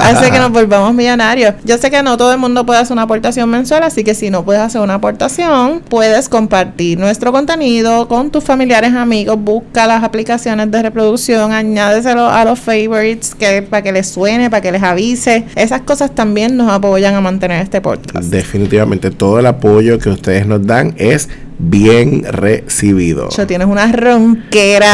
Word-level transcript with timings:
hace 0.03 0.31
que 0.31 0.39
nos 0.39 0.51
volvamos 0.51 0.93
millonarios. 0.93 1.55
Yo 1.63 1.77
sé 1.77 1.89
que 1.91 2.01
no 2.03 2.17
todo 2.17 2.31
el 2.31 2.39
mundo 2.39 2.65
puede 2.65 2.79
hacer 2.79 2.93
una 2.93 3.03
aportación 3.03 3.49
mensual, 3.49 3.83
así 3.83 4.03
que 4.03 4.15
si 4.15 4.29
no 4.29 4.43
puedes 4.43 4.61
hacer 4.61 4.81
una 4.81 4.95
aportación, 4.95 5.81
puedes 5.87 6.29
compartir 6.29 6.99
nuestro 6.99 7.31
contenido 7.31 8.07
con 8.07 8.31
tus 8.31 8.43
familiares, 8.43 8.93
amigos, 8.93 9.37
busca 9.39 9.87
las 9.87 10.03
aplicaciones 10.03 10.71
de 10.71 10.81
reproducción, 10.81 11.51
añádeselo 11.51 12.27
a 12.27 12.45
los 12.45 12.59
favorites 12.59 13.35
que 13.35 13.61
para 13.61 13.81
que 13.81 13.91
les 13.91 14.07
suene, 14.07 14.49
para 14.49 14.61
que 14.61 14.71
les 14.71 14.83
avise. 14.83 15.45
Esas 15.55 15.81
cosas 15.81 16.13
también 16.13 16.57
nos 16.57 16.69
apoyan 16.69 17.15
a 17.15 17.21
mantener 17.21 17.61
este 17.61 17.81
podcast. 17.81 18.29
Definitivamente 18.29 19.11
todo 19.11 19.39
el 19.39 19.45
apoyo 19.45 19.99
que 19.99 20.09
ustedes 20.09 20.45
nos 20.45 20.65
dan 20.65 20.93
es 20.97 21.29
bien 21.59 22.23
recibido. 22.23 23.29
Yo 23.29 23.45
tienes 23.45 23.67
una 23.67 23.91
ronquera, 23.91 24.91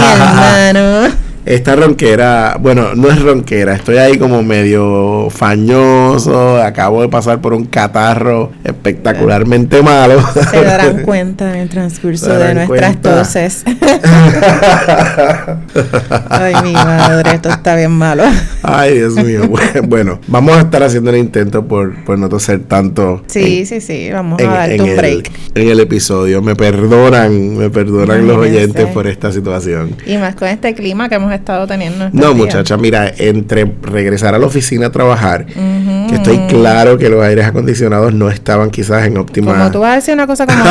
mi 0.00 0.72
hermano. 0.74 1.25
Esta 1.46 1.76
ronquera, 1.76 2.56
bueno, 2.60 2.96
no 2.96 3.08
es 3.08 3.22
ronquera, 3.22 3.74
estoy 3.76 3.98
ahí 3.98 4.18
como 4.18 4.42
medio 4.42 5.28
fañoso, 5.30 6.60
acabo 6.60 7.02
de 7.02 7.08
pasar 7.08 7.40
por 7.40 7.54
un 7.54 7.66
catarro 7.66 8.50
espectacularmente 8.64 9.80
malo. 9.80 10.20
Se 10.50 10.64
darán 10.64 11.02
cuenta 11.04 11.48
en 11.54 11.60
el 11.60 11.68
transcurso 11.68 12.36
de 12.36 12.52
nuestras 12.54 12.96
cuenta. 12.96 13.16
toses. 13.18 13.62
Ay, 16.30 16.54
mi 16.64 16.72
madre, 16.72 17.30
esto 17.34 17.48
está 17.50 17.76
bien 17.76 17.92
malo. 17.92 18.24
Ay, 18.62 18.94
Dios 18.98 19.14
mío. 19.14 19.42
Bueno, 19.86 20.18
vamos 20.26 20.56
a 20.56 20.60
estar 20.60 20.82
haciendo 20.82 21.10
el 21.10 21.18
intento 21.18 21.64
por, 21.66 22.04
por 22.04 22.18
no 22.18 22.28
toser 22.28 22.60
tanto. 22.64 23.22
Sí, 23.28 23.60
en- 23.60 23.66
sí, 23.66 23.80
sí, 23.80 24.10
vamos 24.12 24.40
en, 24.40 24.48
a 24.48 24.52
darte 24.54 24.80
un 24.82 24.88
el, 24.88 24.96
break. 24.96 25.30
en 25.54 25.68
el 25.68 25.78
episodio. 25.80 26.42
Me 26.42 26.56
perdonan, 26.56 27.56
me 27.56 27.70
perdonan 27.70 28.26
los 28.26 28.38
oyentes 28.38 28.86
por 28.88 29.06
esta 29.06 29.30
situación. 29.30 29.94
Y 30.06 30.16
más 30.18 30.34
con 30.34 30.48
este 30.48 30.74
clima 30.74 31.08
que 31.08 31.14
hemos 31.16 31.32
estado 31.36 31.66
teniendo. 31.66 32.10
No, 32.12 32.26
días. 32.26 32.34
muchacha, 32.34 32.76
mira, 32.76 33.12
entre 33.16 33.70
regresar 33.82 34.34
a 34.34 34.38
la 34.38 34.46
oficina 34.46 34.86
a 34.86 34.92
trabajar, 34.92 35.46
que 35.46 36.14
estoy 36.14 36.38
claro 36.48 36.98
que 36.98 37.08
los 37.08 37.22
aires 37.22 37.46
acondicionados 37.46 38.12
no 38.14 38.28
estaban 38.30 38.70
quizás 38.70 39.06
en 39.06 39.16
óptima... 39.16 39.54
Como 39.54 39.70
tú 39.70 39.80
vas 39.80 39.92
a 39.92 39.94
decir 39.96 40.14
una 40.14 40.26
cosa 40.26 40.46
como 40.46 40.64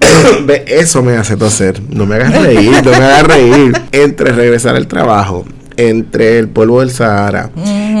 esa. 0.00 0.62
Eso 0.66 1.02
me 1.02 1.16
hace 1.16 1.36
toser. 1.36 1.80
No 1.90 2.06
me 2.06 2.16
hagas 2.16 2.42
reír, 2.42 2.72
no 2.84 2.90
me 2.90 2.96
hagas 2.96 3.26
reír. 3.26 3.72
Entre 3.92 4.32
regresar 4.32 4.76
al 4.76 4.86
trabajo, 4.86 5.44
entre 5.76 6.38
el 6.38 6.48
polvo 6.48 6.80
del 6.80 6.90
Sahara, 6.90 7.50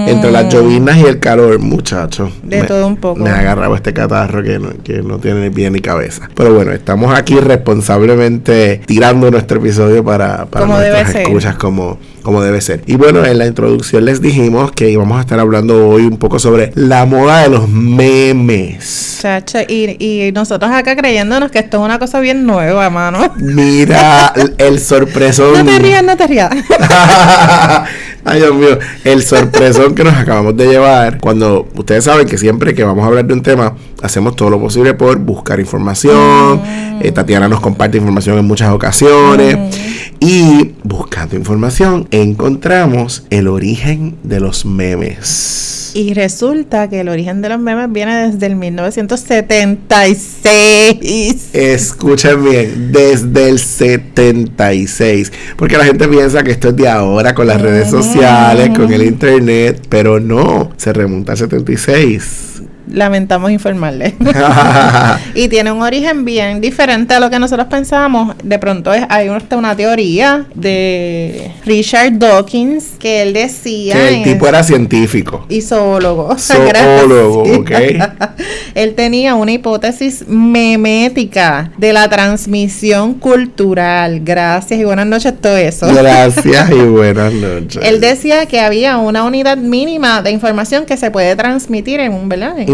entre 0.08 0.30
las 0.30 0.48
llovinas 0.52 0.96
y 0.98 1.02
el 1.04 1.18
calor, 1.18 1.58
muchacho. 1.58 2.30
De 2.42 2.60
me- 2.62 2.66
todo 2.66 2.86
un 2.86 2.96
poco. 2.96 3.20
Me 3.20 3.30
ha 3.30 3.38
agarrado 3.38 3.74
este 3.74 3.92
catarro 3.92 4.42
que 4.42 4.58
no, 4.58 4.70
que 4.82 5.02
no 5.02 5.18
tiene 5.18 5.40
ni 5.44 5.50
pie 5.50 5.70
ni 5.70 5.80
cabeza. 5.80 6.28
Pero 6.34 6.54
bueno, 6.54 6.72
estamos 6.72 7.14
aquí 7.16 7.34
responsablemente 7.38 8.80
tirando 8.86 9.30
nuestro 9.30 9.58
episodio 9.58 10.04
para, 10.04 10.46
para 10.46 10.64
Como 10.66 10.78
debe 10.78 10.90
nuestras 10.92 11.12
ser. 11.12 11.22
escuchas 11.22 11.56
como, 11.56 11.98
como 12.22 12.42
debe 12.42 12.60
ser. 12.60 12.82
Y 12.86 12.96
bueno, 12.96 13.24
en 13.24 13.38
la 13.38 13.46
introducción 13.46 14.04
les 14.04 14.20
dijimos 14.20 14.72
que 14.72 14.90
íbamos 14.90 15.18
a 15.18 15.20
estar 15.22 15.38
hablando 15.38 15.88
hoy 15.88 16.02
un 16.02 16.16
poco 16.18 16.38
sobre 16.38 16.72
la 16.74 17.04
moda 17.06 17.42
de 17.42 17.48
los 17.50 17.68
memes. 17.68 19.18
Chacha, 19.22 19.62
y, 19.62 19.96
y 20.04 20.32
nosotros 20.32 20.70
acá 20.72 20.96
creyéndonos 20.96 21.50
que 21.50 21.60
esto 21.60 21.76
es 21.78 21.84
una 21.84 21.98
cosa 21.98 22.18
bien 22.20 22.44
nueva, 22.46 22.90
mano. 22.90 23.32
Mira 23.36 24.32
el 24.58 24.80
sorpresón. 24.80 25.52
No 25.52 25.64
te 25.64 25.78
rías, 25.78 26.02
no 26.02 26.16
te 26.16 26.26
rías. 26.26 26.50
Ay, 28.24 28.40
Dios 28.40 28.54
mío, 28.54 28.78
el 29.04 29.22
sorpresón 29.22 29.94
que 29.94 30.04
nos 30.04 30.14
acabamos 30.14 30.56
de 30.56 30.66
llevar. 30.68 31.18
Cuando 31.18 31.68
ustedes 31.74 32.04
saben 32.04 32.28
que 32.28 32.38
siempre 32.38 32.72
que 32.72 32.84
vamos 32.84 33.02
a 33.04 33.08
hablar 33.08 33.26
de 33.26 33.34
un 33.34 33.42
tema, 33.42 33.74
hacemos 34.00 34.36
todo 34.36 34.50
lo 34.50 34.60
posible 34.60 34.94
por 34.94 35.18
buscar 35.18 35.58
información. 35.58 36.62
Eh, 37.00 37.10
Tatiana 37.12 37.48
nos 37.48 37.60
comparte 37.60 37.98
información 37.98 38.38
en 38.38 38.44
muchas 38.44 38.70
ocasiones. 38.70 39.76
Y 40.20 40.72
buscando 40.84 41.34
información, 41.34 42.06
encontramos 42.12 43.24
el 43.30 43.48
origen 43.48 44.14
de 44.22 44.38
los 44.38 44.64
memes. 44.64 45.81
Y 45.94 46.14
resulta 46.14 46.88
que 46.88 47.00
el 47.00 47.08
origen 47.08 47.42
de 47.42 47.50
los 47.50 47.58
memes 47.58 47.92
viene 47.92 48.30
desde 48.30 48.46
el 48.46 48.56
1976. 48.56 51.50
Escuchen 51.52 52.44
bien, 52.44 52.92
desde 52.92 53.50
el 53.50 53.58
76. 53.58 55.32
Porque 55.56 55.76
la 55.76 55.84
gente 55.84 56.08
piensa 56.08 56.42
que 56.42 56.52
esto 56.52 56.68
es 56.68 56.76
de 56.76 56.88
ahora 56.88 57.34
con 57.34 57.46
las 57.46 57.60
redes 57.60 57.90
sociales, 57.90 58.70
con 58.76 58.90
el 58.90 59.02
internet, 59.02 59.86
pero 59.90 60.18
no, 60.18 60.72
se 60.78 60.94
remonta 60.94 61.32
al 61.32 61.38
76. 61.38 62.51
Lamentamos 62.92 63.50
informarle. 63.50 64.14
y 65.34 65.48
tiene 65.48 65.72
un 65.72 65.82
origen 65.82 66.24
bien 66.24 66.60
diferente 66.60 67.14
a 67.14 67.20
lo 67.20 67.30
que 67.30 67.38
nosotros 67.38 67.66
pensábamos. 67.68 68.36
De 68.42 68.58
pronto 68.58 68.92
es, 68.92 69.04
hay 69.08 69.28
una 69.28 69.76
teoría 69.76 70.46
de 70.54 71.52
Richard 71.64 72.18
Dawkins 72.18 72.92
que 72.98 73.22
él 73.22 73.32
decía... 73.32 73.94
que 73.94 74.08
el 74.08 74.22
tipo 74.22 74.46
era 74.46 74.62
científico. 74.62 75.46
y 75.48 75.62
zoólogo. 75.62 76.36
Zoólogo, 76.38 77.42
ok. 77.60 77.70
Él 78.74 78.94
tenía 78.94 79.34
una 79.34 79.52
hipótesis 79.52 80.26
memética 80.28 81.70
de 81.76 81.92
la 81.92 82.08
transmisión 82.08 83.14
cultural. 83.14 84.20
Gracias 84.24 84.80
y 84.80 84.84
buenas 84.84 85.06
noches 85.06 85.34
todo 85.40 85.56
eso. 85.56 85.86
Gracias 85.92 86.70
y 86.70 86.74
buenas 86.74 87.32
noches. 87.32 87.82
Él 87.84 88.00
decía 88.00 88.46
que 88.46 88.60
había 88.60 88.98
una 88.98 89.24
unidad 89.24 89.56
mínima 89.56 90.22
de 90.22 90.30
información 90.30 90.84
que 90.86 90.96
se 90.96 91.10
puede 91.10 91.36
transmitir 91.36 92.00
en 92.00 92.12
un, 92.12 92.28
¿verdad? 92.28 92.58
En-. 92.58 92.66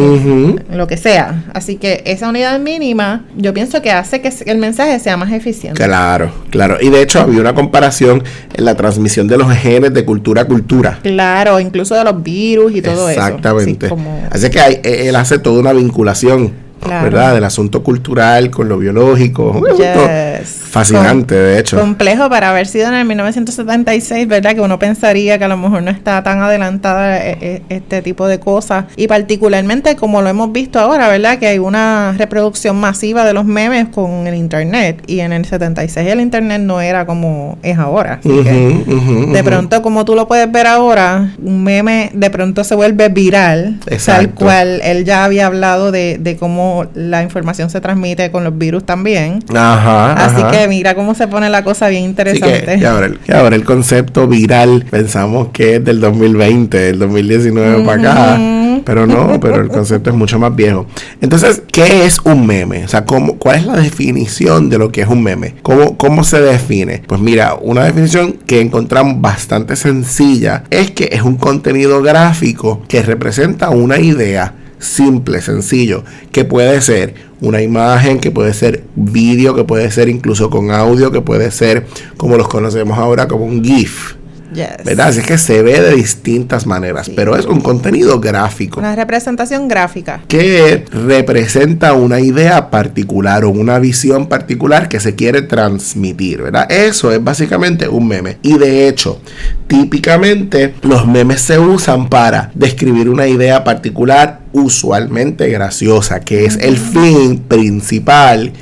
Lo 0.72 0.86
que 0.86 0.96
sea. 0.96 1.44
Así 1.54 1.76
que 1.76 2.02
esa 2.06 2.28
unidad 2.28 2.58
mínima, 2.60 3.24
yo 3.36 3.52
pienso 3.54 3.82
que 3.82 3.90
hace 3.90 4.20
que 4.20 4.30
el 4.46 4.58
mensaje 4.58 4.98
sea 4.98 5.16
más 5.16 5.32
eficiente. 5.32 5.82
Claro, 5.82 6.30
claro. 6.50 6.76
Y 6.80 6.90
de 6.90 7.02
hecho 7.02 7.20
había 7.20 7.40
una 7.40 7.54
comparación 7.54 8.22
en 8.54 8.64
la 8.64 8.74
transmisión 8.74 9.28
de 9.28 9.36
los 9.38 9.50
genes 9.52 9.92
de 9.94 10.04
cultura 10.04 10.42
a 10.42 10.44
cultura. 10.46 10.98
Claro, 11.02 11.60
incluso 11.60 11.94
de 11.94 12.04
los 12.04 12.22
virus 12.22 12.74
y 12.74 12.82
todo 12.82 13.08
Exactamente. 13.08 13.86
eso. 13.86 13.94
Así 13.94 14.04
como- 14.04 14.22
Así 14.30 14.50
que 14.50 14.60
hay- 14.60 14.80
eh, 14.84 15.08
él 15.08 15.16
hace 15.16 15.38
toda 15.38 15.60
una 15.60 15.72
vinculación, 15.72 16.52
Claro. 16.80 17.04
¿verdad? 17.04 17.34
Del 17.34 17.44
asunto 17.44 17.82
cultural 17.82 18.50
con 18.50 18.68
lo 18.68 18.78
biológico. 18.78 19.62
Yes. 19.76 20.48
Fascinante, 20.68 21.34
de 21.34 21.58
hecho. 21.58 21.78
Complejo 21.78 22.28
para 22.28 22.50
haber 22.50 22.66
sido 22.66 22.88
en 22.88 22.94
el 22.94 23.04
1976, 23.04 24.28
¿verdad? 24.28 24.54
Que 24.54 24.60
uno 24.60 24.78
pensaría 24.78 25.38
que 25.38 25.44
a 25.44 25.48
lo 25.48 25.56
mejor 25.56 25.82
no 25.82 25.90
está 25.90 26.22
tan 26.22 26.40
adelantada 26.40 27.18
eh, 27.18 27.38
eh, 27.40 27.62
este 27.68 28.02
tipo 28.02 28.26
de 28.26 28.38
cosas. 28.38 28.84
Y 28.96 29.08
particularmente 29.08 29.96
como 29.96 30.22
lo 30.22 30.28
hemos 30.28 30.52
visto 30.52 30.78
ahora, 30.78 31.08
¿verdad? 31.08 31.38
Que 31.38 31.48
hay 31.48 31.58
una 31.58 32.14
reproducción 32.16 32.76
masiva 32.76 33.24
de 33.24 33.32
los 33.32 33.44
memes 33.44 33.88
con 33.88 34.26
el 34.26 34.34
Internet. 34.34 35.02
Y 35.06 35.20
en 35.20 35.32
el 35.32 35.44
76 35.44 36.06
el 36.08 36.20
Internet 36.20 36.60
no 36.60 36.80
era 36.80 37.06
como 37.06 37.58
es 37.62 37.78
ahora. 37.78 38.20
Así 38.20 38.28
que 38.28 38.84
de 39.32 39.44
pronto, 39.44 39.82
como 39.82 40.04
tú 40.04 40.14
lo 40.14 40.28
puedes 40.28 40.50
ver 40.50 40.66
ahora, 40.66 41.34
un 41.42 41.64
meme 41.64 42.10
de 42.12 42.30
pronto 42.30 42.64
se 42.64 42.74
vuelve 42.74 43.08
viral. 43.08 43.78
Tal 44.04 44.30
cual 44.30 44.80
él 44.84 45.04
ya 45.04 45.24
había 45.24 45.46
hablado 45.46 45.90
de, 45.92 46.18
de 46.18 46.36
cómo 46.36 46.67
la 46.94 47.22
información 47.22 47.70
se 47.70 47.80
transmite 47.80 48.30
con 48.30 48.44
los 48.44 48.56
virus 48.56 48.84
también. 48.84 49.44
Ajá. 49.54 50.12
Así 50.12 50.42
que 50.50 50.68
mira 50.68 50.94
cómo 50.94 51.14
se 51.14 51.28
pone 51.28 51.50
la 51.50 51.64
cosa 51.64 51.88
bien 51.88 52.04
interesante. 52.04 52.78
y, 52.80 52.84
ahora 52.84 53.56
el, 53.56 53.64
concepto 53.64 54.26
viral 54.26 54.86
pensamos 54.90 55.48
que 55.52 55.76
es 55.76 55.84
del 55.84 56.00
2020, 56.00 56.78
del 56.78 56.98
2019 56.98 57.84
para 57.84 58.00
acá. 58.00 58.40
Pero 58.84 59.06
no, 59.06 59.38
pero 59.40 59.60
el 59.60 59.68
concepto 59.68 60.10
es 60.10 60.16
mucho 60.16 60.38
más 60.38 60.54
viejo. 60.54 60.86
Entonces, 61.20 61.62
¿qué 61.70 62.06
es 62.06 62.18
un 62.20 62.46
meme? 62.46 62.84
O 62.84 62.88
sea, 62.88 63.04
¿cómo, 63.04 63.34
¿cuál 63.34 63.56
es 63.56 63.66
la 63.66 63.76
definición 63.76 64.70
de 64.70 64.78
lo 64.78 64.90
que 64.90 65.02
es 65.02 65.08
un 65.08 65.22
meme? 65.22 65.56
¿Cómo, 65.62 65.96
¿Cómo 65.98 66.24
se 66.24 66.40
define? 66.40 67.02
Pues 67.06 67.20
mira, 67.20 67.54
una 67.60 67.84
definición 67.84 68.32
que 68.46 68.60
encontramos 68.60 69.20
bastante 69.20 69.76
sencilla 69.76 70.64
es 70.70 70.90
que 70.90 71.10
es 71.12 71.22
un 71.22 71.36
contenido 71.36 72.02
gráfico 72.02 72.82
que 72.88 73.02
representa 73.02 73.70
una 73.70 73.98
idea 73.98 74.54
simple, 74.78 75.40
sencillo, 75.40 76.04
que 76.32 76.44
puede 76.44 76.80
ser 76.80 77.14
una 77.40 77.62
imagen, 77.62 78.20
que 78.20 78.30
puede 78.30 78.54
ser 78.54 78.84
vídeo, 78.96 79.54
que 79.54 79.64
puede 79.64 79.90
ser 79.90 80.08
incluso 80.08 80.50
con 80.50 80.70
audio, 80.70 81.10
que 81.10 81.20
puede 81.20 81.50
ser 81.50 81.86
como 82.16 82.36
los 82.36 82.48
conocemos 82.48 82.98
ahora 82.98 83.28
como 83.28 83.44
un 83.44 83.64
GIF. 83.64 84.17
¿Verdad? 84.50 85.08
Así 85.08 85.20
es 85.20 85.26
que 85.26 85.38
se 85.38 85.62
ve 85.62 85.80
de 85.80 85.94
distintas 85.94 86.66
maneras, 86.66 87.10
pero 87.14 87.36
es 87.36 87.46
un 87.46 87.60
contenido 87.60 88.20
gráfico. 88.20 88.80
Una 88.80 88.96
representación 88.96 89.68
gráfica. 89.68 90.22
Que 90.28 90.84
representa 90.90 91.92
una 91.92 92.20
idea 92.20 92.70
particular 92.70 93.44
o 93.44 93.50
una 93.50 93.78
visión 93.78 94.26
particular 94.26 94.88
que 94.88 95.00
se 95.00 95.14
quiere 95.14 95.42
transmitir, 95.42 96.42
¿verdad? 96.42 96.70
Eso 96.70 97.12
es 97.12 97.22
básicamente 97.22 97.88
un 97.88 98.08
meme. 98.08 98.38
Y 98.42 98.58
de 98.58 98.88
hecho, 98.88 99.20
típicamente 99.66 100.74
los 100.82 101.06
memes 101.06 101.40
se 101.40 101.58
usan 101.58 102.08
para 102.08 102.50
describir 102.54 103.08
una 103.08 103.26
idea 103.26 103.64
particular 103.64 104.40
usualmente 104.52 105.48
graciosa, 105.50 106.20
que 106.20 106.46
es 106.46 106.56
el 106.56 106.76
fin 106.76 107.38
principal 107.38 108.52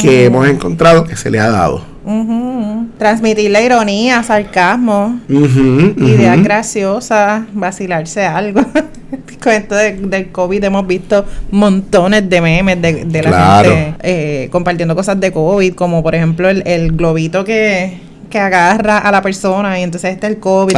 que 0.00 0.24
hemos 0.24 0.48
encontrado 0.48 1.04
que 1.04 1.16
se 1.16 1.30
le 1.30 1.40
ha 1.40 1.50
dado. 1.50 1.93
Transmitir 2.98 3.50
la 3.50 3.62
ironía, 3.62 4.22
sarcasmo, 4.22 5.20
ideas 5.28 6.42
graciosas, 6.42 7.44
vacilarse 7.52 8.24
algo. 8.24 8.60
Con 9.42 9.52
esto 9.52 9.74
del 9.74 10.30
COVID 10.30 10.64
hemos 10.64 10.86
visto 10.86 11.24
montones 11.50 12.28
de 12.28 12.40
memes 12.40 12.80
de, 12.80 13.22
la 13.22 13.62
gente 13.62 13.94
eh, 14.02 14.48
compartiendo 14.50 14.94
cosas 14.94 15.20
de 15.20 15.32
COVID, 15.32 15.74
como 15.74 16.02
por 16.02 16.14
ejemplo 16.14 16.48
el 16.48 16.92
globito 16.92 17.44
que 17.44 18.13
que 18.24 18.38
agarra 18.38 18.98
a 18.98 19.12
la 19.12 19.22
persona 19.22 19.78
y 19.78 19.82
entonces 19.82 20.12
está 20.12 20.26
el 20.26 20.38
COVID, 20.38 20.74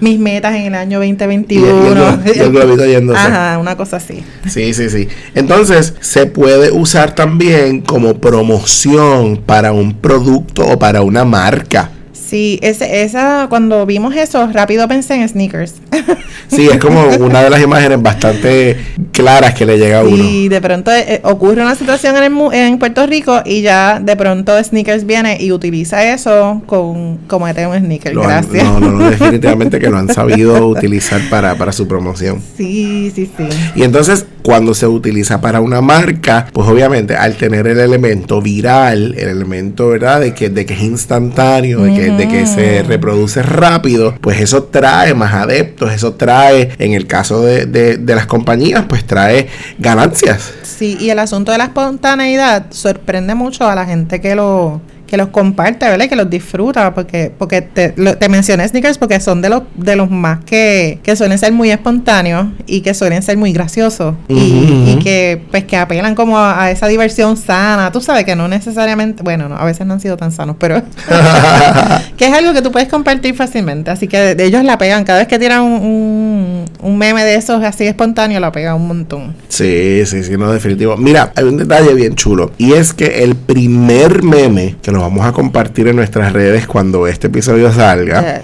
mis 0.00 0.18
metas 0.18 0.54
en 0.54 0.66
el 0.66 0.74
año 0.74 0.98
2021. 0.98 2.22
Y, 2.26 2.38
el, 2.38 2.50
globito 2.50 2.84
yéndose. 2.84 3.20
Ajá, 3.22 3.58
una 3.58 3.76
cosa 3.76 3.96
así. 3.98 4.24
Sí, 4.48 4.74
sí, 4.74 4.90
sí. 4.90 5.08
Entonces, 5.34 5.94
se 6.00 6.26
puede 6.26 6.70
usar 6.72 7.14
también 7.14 7.80
como 7.80 8.14
promoción 8.14 9.38
para 9.38 9.72
un 9.72 9.94
producto 9.94 10.66
o 10.66 10.78
para 10.78 11.02
una 11.02 11.24
marca. 11.24 11.91
Sí, 12.32 12.58
ese, 12.62 13.02
esa, 13.02 13.46
cuando 13.50 13.84
vimos 13.84 14.16
eso, 14.16 14.48
rápido 14.54 14.88
pensé 14.88 15.16
en 15.16 15.28
sneakers. 15.28 15.74
Sí, 16.48 16.68
es 16.70 16.78
como 16.78 17.06
una 17.20 17.42
de 17.42 17.48
las 17.48 17.62
imágenes 17.62 18.02
bastante 18.02 18.76
claras 19.12 19.54
que 19.54 19.64
le 19.64 19.78
llega 19.78 20.00
a 20.00 20.02
uno. 20.02 20.16
Y 20.16 20.48
de 20.48 20.60
pronto 20.60 20.90
eh, 20.92 21.20
ocurre 21.24 21.62
una 21.62 21.74
situación 21.74 22.14
en, 22.16 22.24
el, 22.24 22.52
en 22.52 22.78
Puerto 22.78 23.06
Rico 23.06 23.40
y 23.46 23.62
ya 23.62 23.98
de 23.98 24.16
pronto 24.16 24.62
sneakers 24.62 25.06
viene 25.06 25.38
y 25.40 25.50
utiliza 25.50 26.04
eso 26.12 26.60
con 26.66 27.18
como 27.26 27.48
este 27.48 27.66
un 27.66 27.78
sneaker. 27.78 28.14
Gracias. 28.14 28.64
no, 28.64 28.80
no, 28.80 28.90
no, 28.90 29.10
definitivamente 29.10 29.78
que 29.78 29.88
lo 29.88 29.96
han 29.96 30.08
sabido 30.08 30.66
utilizar 30.66 31.22
para, 31.30 31.54
para 31.54 31.72
su 31.72 31.88
promoción. 31.88 32.42
Sí, 32.56 33.10
sí, 33.14 33.30
sí. 33.34 33.44
Y 33.74 33.84
entonces, 33.84 34.26
cuando 34.42 34.74
se 34.74 34.86
utiliza 34.86 35.40
para 35.40 35.62
una 35.62 35.80
marca, 35.80 36.48
pues 36.52 36.68
obviamente 36.68 37.16
al 37.16 37.36
tener 37.36 37.66
el 37.66 37.78
elemento 37.78 38.42
viral, 38.42 39.14
el 39.16 39.28
elemento, 39.28 39.88
¿verdad? 39.88 40.20
De 40.20 40.34
que, 40.34 40.50
de 40.50 40.66
que 40.66 40.74
es 40.74 40.82
instantáneo, 40.82 41.80
de 41.82 41.94
que 41.94 42.21
que 42.28 42.46
se 42.46 42.82
reproduce 42.82 43.42
rápido, 43.42 44.14
pues 44.20 44.40
eso 44.40 44.64
trae 44.64 45.14
más 45.14 45.34
adeptos, 45.34 45.92
eso 45.92 46.14
trae, 46.14 46.70
en 46.78 46.92
el 46.92 47.06
caso 47.06 47.42
de, 47.42 47.66
de 47.66 48.14
las 48.14 48.26
compañías, 48.26 48.84
pues 48.88 49.04
trae 49.04 49.48
ganancias. 49.78 50.52
Sí, 50.62 50.96
y 51.00 51.10
el 51.10 51.18
asunto 51.18 51.52
de 51.52 51.58
la 51.58 51.64
espontaneidad 51.64 52.66
sorprende 52.70 53.34
mucho 53.34 53.68
a 53.68 53.74
la 53.74 53.86
gente 53.86 54.20
que 54.20 54.34
lo 54.34 54.80
que 55.12 55.18
los 55.18 55.28
comparte, 55.28 55.84
¿verdad? 55.84 56.08
Que 56.08 56.16
los 56.16 56.30
disfruta, 56.30 56.94
porque 56.94 57.30
porque 57.36 57.60
te, 57.60 57.90
te 57.90 58.28
mencioné 58.30 58.66
sneakers 58.66 58.96
porque 58.96 59.20
son 59.20 59.42
de 59.42 59.50
los 59.50 59.64
de 59.74 59.94
los 59.94 60.10
más 60.10 60.42
que, 60.42 61.00
que 61.02 61.16
suelen 61.16 61.36
ser 61.36 61.52
muy 61.52 61.70
espontáneos 61.70 62.46
y 62.66 62.80
que 62.80 62.94
suelen 62.94 63.22
ser 63.22 63.36
muy 63.36 63.52
graciosos 63.52 64.14
y, 64.28 64.98
que 65.04 65.42
pues 65.50 65.64
que 65.64 65.76
apelan 65.76 66.14
como 66.14 66.38
a, 66.38 66.70
esa 66.70 66.86
diversión 66.86 67.36
sana. 67.36 67.92
Tú 67.92 68.00
sabes 68.00 68.24
que 68.24 68.34
no 68.34 68.48
necesariamente, 68.48 69.22
bueno, 69.22 69.50
no, 69.50 69.56
a 69.56 69.66
veces 69.66 69.86
no 69.86 69.92
han 69.92 70.00
sido 70.00 70.16
tan 70.16 70.32
sanos, 70.32 70.56
pero 70.58 70.80
que 72.16 72.28
es 72.28 72.32
algo 72.32 72.54
que 72.54 72.62
tú 72.62 72.72
puedes 72.72 72.88
compartir 72.88 73.34
fácilmente. 73.34 73.90
Así 73.90 74.08
que 74.08 74.34
de, 74.34 74.44
ellos 74.46 74.64
la 74.64 74.78
pegan. 74.78 75.04
Cada 75.04 75.18
vez 75.18 75.28
que 75.28 75.38
tiran 75.38 75.60
un, 75.60 76.64
un, 76.80 76.96
meme 76.96 77.22
de 77.22 77.34
esos 77.34 77.62
así 77.62 77.84
espontáneo, 77.84 78.40
la 78.40 78.50
pegan 78.50 78.76
un 78.76 78.88
montón. 78.88 79.34
Sí, 79.48 80.06
sí, 80.06 80.24
sí, 80.24 80.38
no, 80.38 80.50
definitivo. 80.50 80.96
Mira, 80.96 81.34
hay 81.36 81.44
un 81.44 81.58
detalle 81.58 81.92
bien 81.92 82.14
chulo 82.14 82.52
y 82.56 82.72
es 82.72 82.94
que 82.94 83.24
el 83.24 83.36
primer 83.36 84.22
meme 84.22 84.76
que 84.80 84.90
nos 84.90 85.01
vamos 85.02 85.26
a 85.26 85.32
compartir 85.32 85.88
en 85.88 85.96
nuestras 85.96 86.32
redes 86.32 86.66
cuando 86.66 87.06
este 87.08 87.26
episodio 87.26 87.70
salga. 87.72 88.42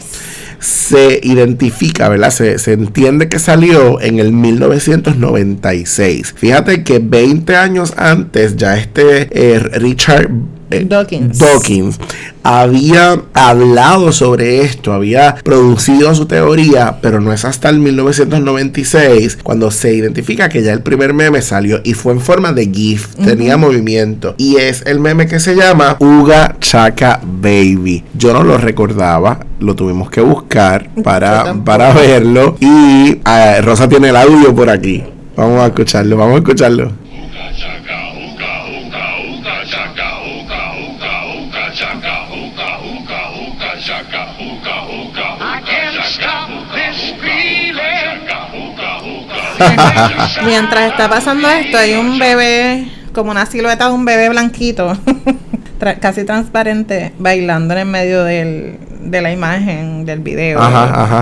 Se 0.58 1.20
identifica, 1.22 2.08
¿verdad? 2.08 2.30
Se, 2.30 2.58
se, 2.58 2.72
entiende 2.72 3.28
que 3.28 3.38
salió 3.38 4.00
en 4.00 4.18
el 4.18 4.32
1996. 4.32 6.34
Fíjate 6.36 6.82
que 6.82 6.98
20 6.98 7.54
años 7.54 7.94
antes 7.96 8.56
ya 8.56 8.76
este 8.76 9.28
eh, 9.30 9.60
Richard 9.60 10.30
eh, 10.70 10.84
Dawkins. 10.86 11.38
Dawkins 11.38 11.98
había 12.42 13.20
hablado 13.34 14.12
sobre 14.12 14.62
esto, 14.62 14.92
había 14.92 15.34
producido 15.44 16.14
su 16.14 16.26
teoría, 16.26 16.98
pero 17.02 17.20
no 17.20 17.32
es 17.32 17.44
hasta 17.44 17.68
el 17.68 17.78
1996 17.78 19.38
cuando 19.42 19.70
se 19.70 19.94
identifica 19.94 20.48
que 20.48 20.62
ya 20.62 20.72
el 20.72 20.82
primer 20.82 21.12
meme 21.12 21.42
salió 21.42 21.80
y 21.84 21.94
fue 21.94 22.12
en 22.12 22.20
forma 22.20 22.52
de 22.52 22.66
GIF, 22.66 23.14
tenía 23.16 23.56
movimiento 23.56 24.34
y 24.38 24.56
es 24.56 24.82
el 24.86 25.00
meme 25.00 25.26
que 25.26 25.40
se 25.40 25.54
llama 25.54 25.96
Uga 26.00 26.56
Chaka 26.60 27.20
Baby. 27.22 28.04
Yo 28.14 28.32
no 28.32 28.42
lo 28.42 28.56
recordaba, 28.56 29.40
lo 29.60 29.74
tuvimos 29.74 30.10
que 30.10 30.20
buscar 30.20 30.88
para, 31.02 31.54
para 31.64 31.92
verlo 31.92 32.56
y 32.60 33.20
ah, 33.24 33.58
Rosa 33.62 33.88
tiene 33.88 34.08
el 34.08 34.16
audio 34.16 34.54
por 34.54 34.70
aquí. 34.70 35.04
Vamos 35.36 35.60
a 35.60 35.66
escucharlo, 35.66 36.16
vamos 36.16 36.36
a 36.36 36.38
escucharlo. 36.38 36.92
Mientras 50.44 50.90
está 50.90 51.08
pasando 51.08 51.48
esto, 51.48 51.78
hay 51.78 51.94
un 51.94 52.18
bebé, 52.18 52.88
como 53.12 53.30
una 53.30 53.46
silueta 53.46 53.88
de 53.88 53.92
un 53.92 54.04
bebé 54.04 54.28
blanquito, 54.28 54.96
casi 56.00 56.24
transparente, 56.24 57.12
bailando 57.18 57.76
en 57.76 57.90
medio 57.90 58.24
del, 58.24 58.78
de 59.10 59.20
la 59.20 59.32
imagen 59.32 60.04
del 60.04 60.20
video. 60.20 60.58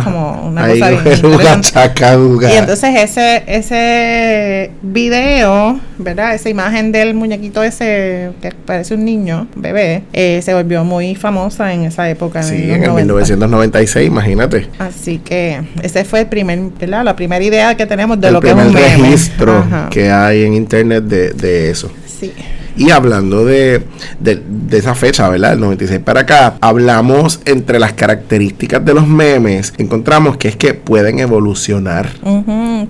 Como 0.04 0.48
una 0.48 0.68
cosa 0.68 0.90
bien 0.90 1.02
Y 2.52 2.56
entonces 2.56 2.90
ese, 2.96 3.42
ese 3.46 4.70
video, 4.82 5.78
¿verdad? 5.98 6.34
Esa 6.34 6.48
imagen 6.48 6.92
del 6.92 7.14
muñequito 7.14 7.62
ese 7.62 8.32
que 8.40 8.52
parece 8.64 8.94
un 8.94 9.04
niño, 9.04 9.48
bebé, 9.56 10.02
eh, 10.12 10.40
se 10.42 10.54
volvió 10.54 10.84
muy 10.84 11.14
famosa 11.14 11.72
en 11.72 11.84
esa 11.84 12.08
época. 12.08 12.42
Sí, 12.42 12.70
en, 12.70 12.82
el 12.84 12.92
1996, 12.92 14.06
imagínate. 14.06 14.68
Así 14.78 15.18
que 15.18 15.60
ese 15.82 16.04
fue 16.04 16.20
el 16.20 16.26
primer, 16.26 16.58
¿verdad? 16.78 17.04
La 17.04 17.16
primera 17.16 17.44
idea 17.44 17.76
que 17.76 17.86
tenemos 17.86 18.20
de 18.20 18.30
lo 18.30 18.40
que 18.40 18.50
es 18.50 18.54
un 18.54 18.72
registro 18.72 19.64
que 19.90 20.10
hay 20.10 20.44
en 20.44 20.54
internet 20.54 21.04
de, 21.04 21.30
de 21.32 21.70
eso. 21.70 21.90
Sí. 22.06 22.32
Y 22.76 22.90
hablando 22.90 23.45
de, 23.45 23.83
de, 24.21 24.42
de 24.47 24.78
esa 24.78 24.95
fecha, 24.95 25.28
¿verdad? 25.28 25.54
El 25.54 25.61
96 25.61 26.00
para 26.00 26.21
acá, 26.21 26.54
hablamos 26.61 27.40
entre 27.45 27.78
las 27.78 27.92
características 27.95 28.85
de 28.85 28.95
los 28.95 29.06
memes, 29.06 29.73
encontramos 29.78 30.37
que 30.37 30.49
es 30.49 30.56
que 30.56 30.75
pueden 30.75 31.18
evolucionar. 31.18 32.09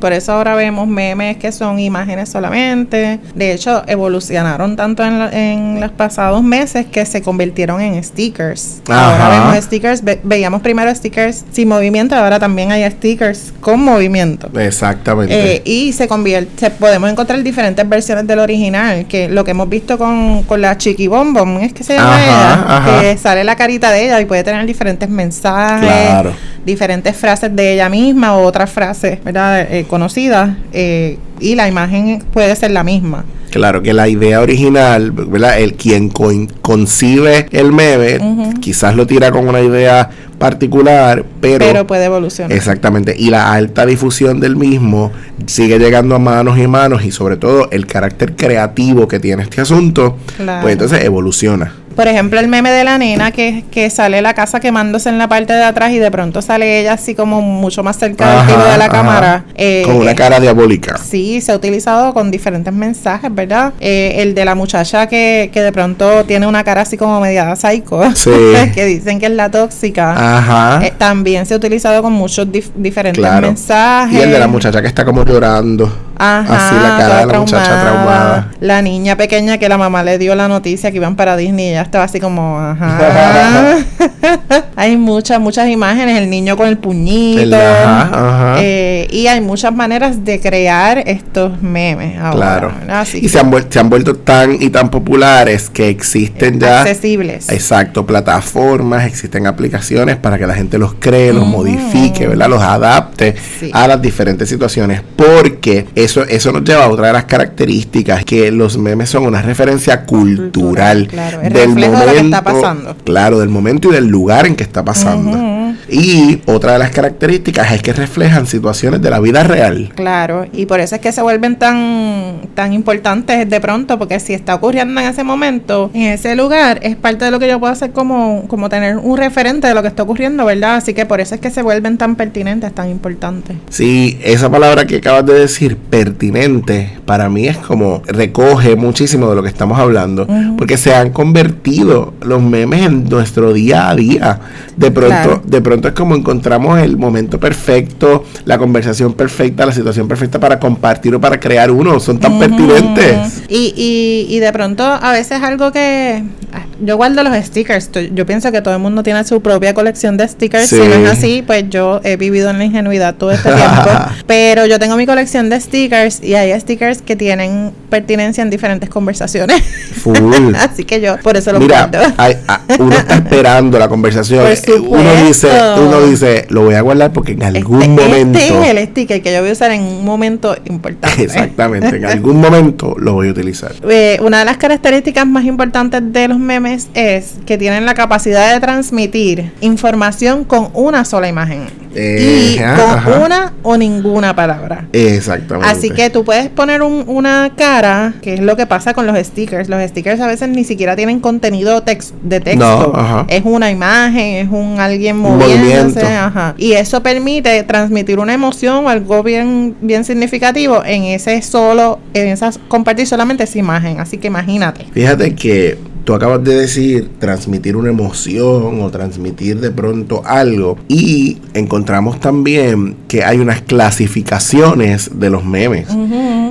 Por 0.01 0.13
eso 0.13 0.33
ahora 0.33 0.55
vemos 0.57 0.87
memes 0.89 1.37
que 1.37 1.53
son 1.53 1.79
imágenes 1.79 2.29
solamente. 2.29 3.21
De 3.35 3.53
hecho, 3.53 3.83
evolucionaron 3.87 4.77
tanto 4.77 5.05
en, 5.05 5.19
la- 5.19 5.31
en 5.31 5.81
los 5.81 5.91
pasados 5.93 6.43
meses 6.43 6.87
que 6.87 7.05
se 7.07 7.23
convirtieron 7.23 7.81
en 7.81 8.03
stickers. 8.03 8.83
Ajá. 8.89 9.25
Ahora 9.27 9.41
vemos 9.51 9.65
stickers, 9.65 10.03
ve- 10.03 10.21
veíamos 10.25 10.63
primero 10.63 10.93
stickers 10.95 11.45
sin 11.53 11.69
movimiento, 11.69 12.15
ahora 12.17 12.39
también 12.39 12.73
hay 12.73 12.89
stickers 12.91 13.53
con 13.61 13.81
movimiento. 13.81 14.49
Exactamente. 14.59 15.57
Eh, 15.57 15.63
y 15.65 15.93
se 15.93 16.09
convierte, 16.09 16.71
podemos 16.71 17.11
encontrar 17.11 17.43
diferentes 17.43 17.89
versiones 17.89 18.27
del 18.27 18.39
original, 18.41 19.07
que 19.07 19.29
lo 19.29 19.45
que 19.45 19.53
hemos 19.53 19.69
visto 19.69 19.76
con, 19.83 20.43
con 20.45 20.61
la 20.61 20.77
Chiqui 20.77 21.07
Bom 21.07 21.33
Bom, 21.35 21.59
es 21.59 21.73
que 21.73 21.85
se 21.85 21.95
llama 21.95 22.15
Ajá, 22.17 22.25
ella, 22.25 22.53
ajá. 22.77 23.01
que 23.01 23.19
sale 23.19 23.45
la 23.45 23.57
carita 23.57 23.91
de 23.91 24.05
ella 24.07 24.21
y 24.21 24.25
puede 24.25 24.43
tener 24.45 24.65
diferentes 24.67 25.09
mensajes, 25.09 25.89
Claro. 25.89 26.33
diferentes 26.65 27.17
frases 27.17 27.55
de 27.55 27.75
ella 27.75 27.89
misma 27.89 28.37
o 28.37 28.43
otras 28.45 28.71
frases, 28.71 29.23
¿verdad? 29.23 29.61
Eh, 29.71 29.85
conocidas, 29.89 30.51
eh, 30.73 31.19
y 31.41 31.55
la 31.55 31.69
imagen 31.69 32.23
puede 32.33 32.55
ser 32.57 32.71
la 32.71 32.83
misma. 32.85 33.25
Claro 33.51 33.81
que 33.83 33.93
la 33.95 34.09
idea 34.09 34.41
original, 34.41 35.13
¿verdad? 35.13 35.59
El 35.61 35.75
quien 35.75 36.11
concibe 36.11 37.47
el 37.53 37.73
meme, 37.73 38.19
quizás 38.61 38.95
lo 38.97 39.07
tira 39.07 39.31
con 39.31 39.49
una 39.49 39.61
idea 39.61 40.11
particular, 40.39 41.25
pero, 41.41 41.65
Pero, 41.65 41.87
puede 41.87 42.05
evolucionar. 42.05 42.53
exactamente, 42.53 43.15
y 43.19 43.31
la 43.31 43.53
alta 43.53 43.87
difusión 43.87 44.41
del 44.41 44.57
mismo 44.57 45.11
sigue 45.47 45.79
llegando 45.79 46.15
a 46.15 46.19
manos 46.19 46.59
y 46.59 46.67
manos 46.67 47.05
y 47.05 47.11
sobre 47.13 47.37
todo 47.37 47.71
el 47.71 47.87
carácter 47.87 48.37
creativo 48.37 49.09
que 49.09 49.19
tiene 49.19 49.43
este 49.45 49.63
asunto, 49.63 50.19
Claro. 50.37 50.63
pues 50.63 50.73
entonces 50.73 51.03
evoluciona. 51.05 51.73
Por 51.97 52.07
ejemplo, 52.09 52.39
el 52.39 52.47
meme 52.49 52.71
de 52.71 52.85
la 52.85 52.99
nena 52.99 53.31
que, 53.33 53.65
que 53.71 53.89
sale 53.91 54.21
la 54.23 54.35
casa 54.35 54.61
quemándose 54.61 55.09
en 55.09 55.17
la 55.19 55.29
parte 55.29 55.55
de 55.55 55.65
atrás 55.65 55.91
y 55.93 55.99
de 55.99 56.11
pronto 56.11 56.43
sale 56.43 56.81
ella 56.81 56.93
así 56.93 57.15
como 57.15 57.41
mucho 57.41 57.83
más 57.83 57.97
cerca 57.99 58.37
del 58.37 58.47
tiro 58.49 58.65
de 58.71 58.77
la 58.79 58.85
ajá. 58.85 58.93
cámara. 58.93 59.45
eh, 59.55 59.83
con 59.87 59.97
una 59.97 60.11
eh, 60.13 60.15
cara 60.15 60.39
diabólica. 60.39 60.99
Sí, 60.99 61.41
se 61.41 61.53
ha 61.53 61.57
utilizado 61.57 62.13
con 62.13 62.31
diferentes 62.31 62.73
mensajes, 62.73 63.35
¿verdad? 63.35 63.73
Eh, 63.81 64.17
el 64.19 64.35
de 64.35 64.45
la 64.45 64.55
muchacha 64.55 65.07
que, 65.09 65.51
que 65.53 65.63
de 65.63 65.73
pronto 65.73 66.25
tiene 66.25 66.47
una 66.47 66.63
cara 66.65 66.83
así 66.83 66.97
como 66.99 67.21
media 67.21 67.57
psycho, 67.57 68.03
Sí. 68.15 68.31
que 68.75 68.85
dicen 68.85 69.19
que 69.19 69.27
es 69.27 69.33
la 69.33 69.51
tóxica. 69.51 70.13
Ajá. 70.39 70.87
Eh, 70.87 70.93
también 70.97 71.47
se 71.47 71.55
ha 71.55 71.57
utilizado 71.57 72.03
con 72.03 72.13
muchos 72.13 72.47
dif- 72.49 72.73
diferentes 72.75 73.19
Claro. 73.19 73.47
mensajes. 73.49 74.19
Y 74.19 74.21
el 74.23 74.31
de 74.33 74.39
la 74.39 74.49
muchacha 74.49 74.83
que 74.83 74.89
está 74.89 75.05
como 75.05 75.25
llorando. 75.25 75.91
Ajá, 76.19 76.67
Así 76.69 76.75
la 76.77 76.97
cara 76.99 77.27
de 77.27 77.33
la 77.33 77.39
muchacha 77.41 77.81
traumada. 77.83 78.51
La 78.61 78.81
niña 78.81 79.17
pequeña 79.17 79.59
que 79.59 79.69
la 79.69 79.77
mamá 79.77 80.03
le 80.03 80.17
dio 80.17 80.35
la 80.35 80.49
noticia 80.49 80.91
que 80.91 80.97
iban 80.97 81.15
para 81.15 81.37
Disney 81.37 81.67
y 81.67 81.71
ella 81.71 81.83
estaba 81.87 82.05
así 82.05 82.21
como, 82.21 82.59
ajá. 82.61 83.79
hay 84.77 84.97
muchas, 84.97 85.41
muchas 85.41 85.69
imágenes. 85.69 86.19
El 86.19 86.31
niño 86.31 86.57
con 86.57 86.69
el 86.69 86.79
puñito. 86.79 87.41
El 87.43 87.55
ajá, 87.55 88.03
ajá. 88.03 88.57
Eh, 88.61 89.07
y 89.11 89.27
hay 89.27 89.41
muchas 89.41 89.75
maneras 89.75 90.25
de 90.25 90.41
crear 90.41 90.99
estos 91.07 91.61
memes. 91.63 92.19
ahora, 92.19 92.37
Claro. 92.37 92.73
Y 93.15 93.21
que 93.23 93.29
se 93.29 93.39
han, 93.39 93.53
se 93.71 93.79
han 93.79 93.89
vuelto 93.91 94.17
tan 94.17 94.61
y 94.61 94.71
tan 94.71 94.91
populares 94.91 95.71
que 95.71 95.89
existen 95.89 96.61
ya. 96.61 96.83
accesibles. 96.83 97.49
Exacto, 97.51 98.07
plataformas, 98.07 99.07
existen 99.07 99.47
aplicaciones 99.47 100.17
para 100.17 100.39
que 100.39 100.47
la 100.47 100.55
gente 100.55 100.79
los 100.79 100.95
cree, 100.95 101.33
los 101.33 101.47
modifique, 101.47 102.27
¿verdad? 102.27 102.49
Los 102.49 102.63
adapte 102.63 103.35
Sí. 103.61 103.71
a 103.73 103.87
las 103.89 104.01
diferentes 104.03 104.49
situaciones. 104.49 105.03
Porque 105.17 105.87
eso, 105.95 106.23
eso 106.25 106.53
nos 106.53 106.65
lleva 106.65 106.85
a 106.85 106.89
otra 106.89 107.09
de 107.09 107.13
las 107.15 107.25
características, 107.25 108.25
que 108.25 108.51
los 108.51 108.77
memes 108.79 109.09
son 109.11 109.25
una 109.25 109.43
referencia 109.43 110.05
cultural, 110.05 110.47
Cultural, 110.57 111.09
claro. 111.09 111.41
El 111.43 111.53
reflejo 111.77 111.99
de 111.99 112.07
lo 112.07 112.13
que 112.13 112.19
está 112.21 112.43
pasando. 112.45 112.97
Claro, 113.05 113.39
del 113.39 113.49
momento 113.49 113.91
y 113.91 113.93
del 113.93 114.07
lugar 114.07 114.47
en 114.47 114.57
que 114.57 114.65
está 114.65 114.85
pasando. 114.85 115.56
Y 115.89 116.41
otra 116.47 116.73
de 116.75 116.79
las 116.79 116.91
características 116.91 117.73
es 117.73 117.83
que 117.83 117.93
reflejan 117.93 118.47
situaciones 118.47 119.03
de 119.03 119.11
la 119.11 119.21
vida 119.21 119.43
real. 119.43 119.91
Claro, 119.95 120.47
y 120.53 120.67
por 120.67 120.81
eso 120.81 120.95
es 120.97 121.01
que 121.01 121.13
se 121.13 121.23
vuelven 121.23 121.57
tan, 121.57 122.41
tan 122.55 122.73
importantes 122.73 123.49
de 123.49 123.61
pronto, 123.61 123.99
porque 123.99 124.21
si 124.21 124.35
está 124.35 124.55
ocurriendo 124.55 125.01
en 125.01 125.07
ese 125.09 125.25
momento, 125.25 125.91
en 125.95 126.03
ese 126.13 126.35
lugar, 126.37 126.79
es 126.83 126.97
parte 126.97 127.25
de 127.25 127.31
lo 127.31 127.39
que 127.39 127.49
yo 127.49 127.59
puedo 127.61 127.73
hacer 127.73 127.93
como, 127.93 128.45
como 128.49 128.69
tener 128.69 128.97
un 128.99 129.17
referente 129.17 129.67
de 129.69 129.75
lo 129.75 129.83
que 129.83 129.89
está 129.89 130.03
ocurriendo, 130.03 130.45
¿verdad? 130.45 130.77
Así 130.77 130.95
que 130.95 131.07
por 131.07 131.21
eso 131.21 131.35
es 131.35 131.41
que 131.41 131.51
se 131.51 131.63
vuelven 131.63 131.99
tan 131.99 132.17
pertinentes, 132.17 132.73
tan 132.75 132.91
importantes. 132.91 133.57
Sí, 133.71 134.19
esa 134.23 134.51
palabra 134.51 134.87
que 134.87 134.97
acabas 134.97 135.27
de 135.27 135.35
decir, 135.35 135.77
pertinente, 135.77 136.91
para 137.05 137.29
mí 137.29 137.47
es 137.47 137.57
como 137.59 138.03
recoge 138.07 138.77
muchísimo 138.77 139.29
de 139.31 139.37
lo 139.37 139.43
que 139.43 139.49
estamos 139.49 139.79
hablando, 139.79 140.27
porque 140.57 140.77
se 140.77 140.95
han 140.95 141.11
convertido 141.11 142.15
los 142.23 142.43
memes 142.43 142.87
en 142.87 143.09
nuestro 143.09 143.53
día 143.53 143.89
a 143.89 143.95
día. 143.95 144.41
De 144.77 144.91
pronto, 144.91 145.07
Claro. 145.07 145.43
de 145.45 145.56
pronto 145.61 145.89
es 145.89 145.95
como 145.95 146.15
encontramos 146.15 146.79
el 146.81 146.97
momento 146.97 147.41
perfecto, 147.41 148.25
la 148.45 148.59
conversación 148.59 149.15
perfecta, 149.15 149.67
la 149.67 149.73
situación 149.73 150.09
perfecta 150.09 150.39
para 150.39 150.59
compartir 150.59 151.15
o 151.15 151.21
para 151.21 151.41
crear 151.41 151.71
uno. 151.71 151.99
Son 152.01 152.19
tan 152.19 152.39
pertinentes. 152.39 153.45
Y, 153.49 153.73
y, 153.77 154.27
y 154.35 154.39
de 154.39 154.53
pronto 154.53 154.85
a 154.85 155.13
veces 155.13 155.43
algo 155.43 155.73
que 155.73 156.23
ah, 156.53 156.66
yo 156.81 156.97
guardo 156.97 157.23
los 157.23 157.35
stickers. 157.45 157.91
Yo 158.15 158.27
pienso 158.27 158.51
que 158.53 158.61
todo 158.63 158.75
el 158.75 158.81
mundo 158.81 159.03
tiene 159.03 159.23
su 159.25 159.41
propia 159.41 159.75
colección 159.75 160.17
de 160.17 160.27
stickers. 160.29 160.69
Sí. 160.69 160.77
Si 160.77 160.83
no 160.89 160.95
es 160.95 161.11
así, 161.11 161.43
pues 161.47 161.65
yo 161.71 162.01
he 162.05 162.17
vivido 162.17 162.51
en 162.51 162.59
la 162.59 162.65
ingenuidad 162.65 163.15
todo 163.15 163.31
este 163.33 163.51
tiempo. 163.53 163.91
Pero 164.27 164.67
yo 164.67 164.79
tengo 164.79 164.97
mi 164.97 165.07
colección 165.07 165.49
de 165.49 165.61
stickers 165.61 166.23
y 166.23 166.35
hay 166.35 166.59
stickers 166.61 167.03
que 167.03 167.17
tienen 167.17 167.73
pertinencia 167.91 168.43
en 168.43 168.51
diferentes 168.51 168.89
conversaciones. 168.89 169.63
Full. 170.03 170.55
así 170.59 170.85
que 170.85 171.01
yo 171.01 171.17
por 171.19 171.37
eso 171.37 171.53
lo 171.53 171.61
Mira, 171.61 171.91
hay- 172.17 172.37
uno 172.79 172.93
está 172.95 173.15
esperando 173.25 173.79
la 173.79 173.89
conversación. 173.89 174.47
Eh, 174.47 174.57
Uno 174.81 175.15
dice, 175.27 175.49
uno 175.79 176.01
dice, 176.07 176.47
lo 176.51 176.63
voy 176.63 176.75
a 176.75 176.81
guardar 176.81 177.13
porque 177.13 177.33
en 177.33 177.43
algún 177.43 177.83
Este- 177.83 177.89
momento. 178.03 178.39
Este 178.39 178.61
es 178.63 178.69
el 178.77 178.87
sticker 178.89 179.23
que 179.23 179.33
yo 179.33 179.41
voy 179.41 179.51
a 179.51 179.53
usar 179.53 179.71
en 179.71 179.83
un 179.83 180.05
momento 180.05 180.57
importante. 180.67 181.23
Exactamente, 181.23 181.97
en 181.97 182.05
algún 182.07 182.41
momento 182.41 182.97
lo 182.99 183.13
voy 183.15 183.29
a 183.29 183.31
utilizar. 183.31 183.73
Eh, 183.89 184.19
una 184.23 184.41
de 184.41 184.45
las 184.45 184.57
características 184.57 185.27
más 185.27 185.45
importantes 185.45 186.03
de 186.13 186.29
los 186.29 186.39
memes 186.39 186.66
es 186.67 187.35
que 187.47 187.57
tienen 187.59 187.87
la 187.87 187.95
capacidad 187.95 188.53
de 188.55 188.61
transmitir 188.61 189.53
información 189.61 190.45
con 190.45 190.69
una 190.75 191.05
sola 191.05 191.29
imagen. 191.29 191.65
Eh, 191.99 192.57
y 192.57 192.59
ajá, 192.59 192.77
con 192.77 192.99
ajá. 192.99 193.25
una 193.25 193.53
o 193.63 193.77
ninguna 193.79 194.37
palabra. 194.37 194.87
Exactamente. 194.93 195.71
Así 195.71 195.89
que 195.89 196.11
tú 196.11 196.25
puedes 196.27 196.51
poner 196.51 196.83
un- 196.83 197.05
una 197.07 197.53
cara, 197.57 198.13
que 198.21 198.35
es 198.35 198.41
lo 198.41 198.55
que 198.55 198.67
pasa 198.67 198.93
con 198.93 199.07
los 199.07 199.17
stickers. 199.19 199.71
Los 199.71 199.81
stickers 199.89 200.21
a 200.21 200.27
veces 200.27 200.51
ni 200.51 200.65
siquiera 200.65 200.95
tienen 200.95 201.21
contenido 201.21 201.81
de 201.81 202.41
texto. 202.41 202.93
No. 202.93 203.25
Es 203.31 203.43
una 203.47 203.71
imagen, 203.71 204.47
es 204.47 204.49
un 204.51 204.79
alguien 204.79 205.17
moviéndose. 205.17 206.05
Ajá. 206.07 206.55
Y 206.59 206.73
eso 206.73 207.03
permite 207.03 207.63
transmitir 207.63 208.19
una 208.19 208.35
emoción 208.35 208.85
o 208.85 208.89
algo 208.91 209.23
bien, 209.23 209.75
bien 209.81 210.05
significativo 210.05 210.85
en 210.85 211.05
ese 211.05 211.41
solo, 211.41 211.99
en 212.13 212.29
esas, 212.29 212.59
compartir 212.69 213.07
solamente 213.07 213.45
esa 213.45 213.59
imagen. 213.59 214.01
Así 214.01 214.19
que 214.19 214.27
imagínate. 214.27 214.85
Fíjate 214.93 215.35
que 215.35 215.79
tú 216.07 216.15
acabas 216.15 216.43
de 216.45 216.55
decir 216.55 217.11
transmitir 217.19 217.75
una 217.77 217.91
emoción 217.91 218.81
o 218.81 218.91
transmitir 218.93 219.59
de 219.59 219.73
pronto 219.73 220.23
algo 220.25 220.79
y 220.87 221.39
encontramos 221.53 222.21
también 222.21 222.97
que 223.09 223.25
hay 223.25 223.39
unas 223.39 223.63
clasificaciones 223.63 225.19
de 225.19 225.31
los 225.31 225.45
memes. 225.45 225.89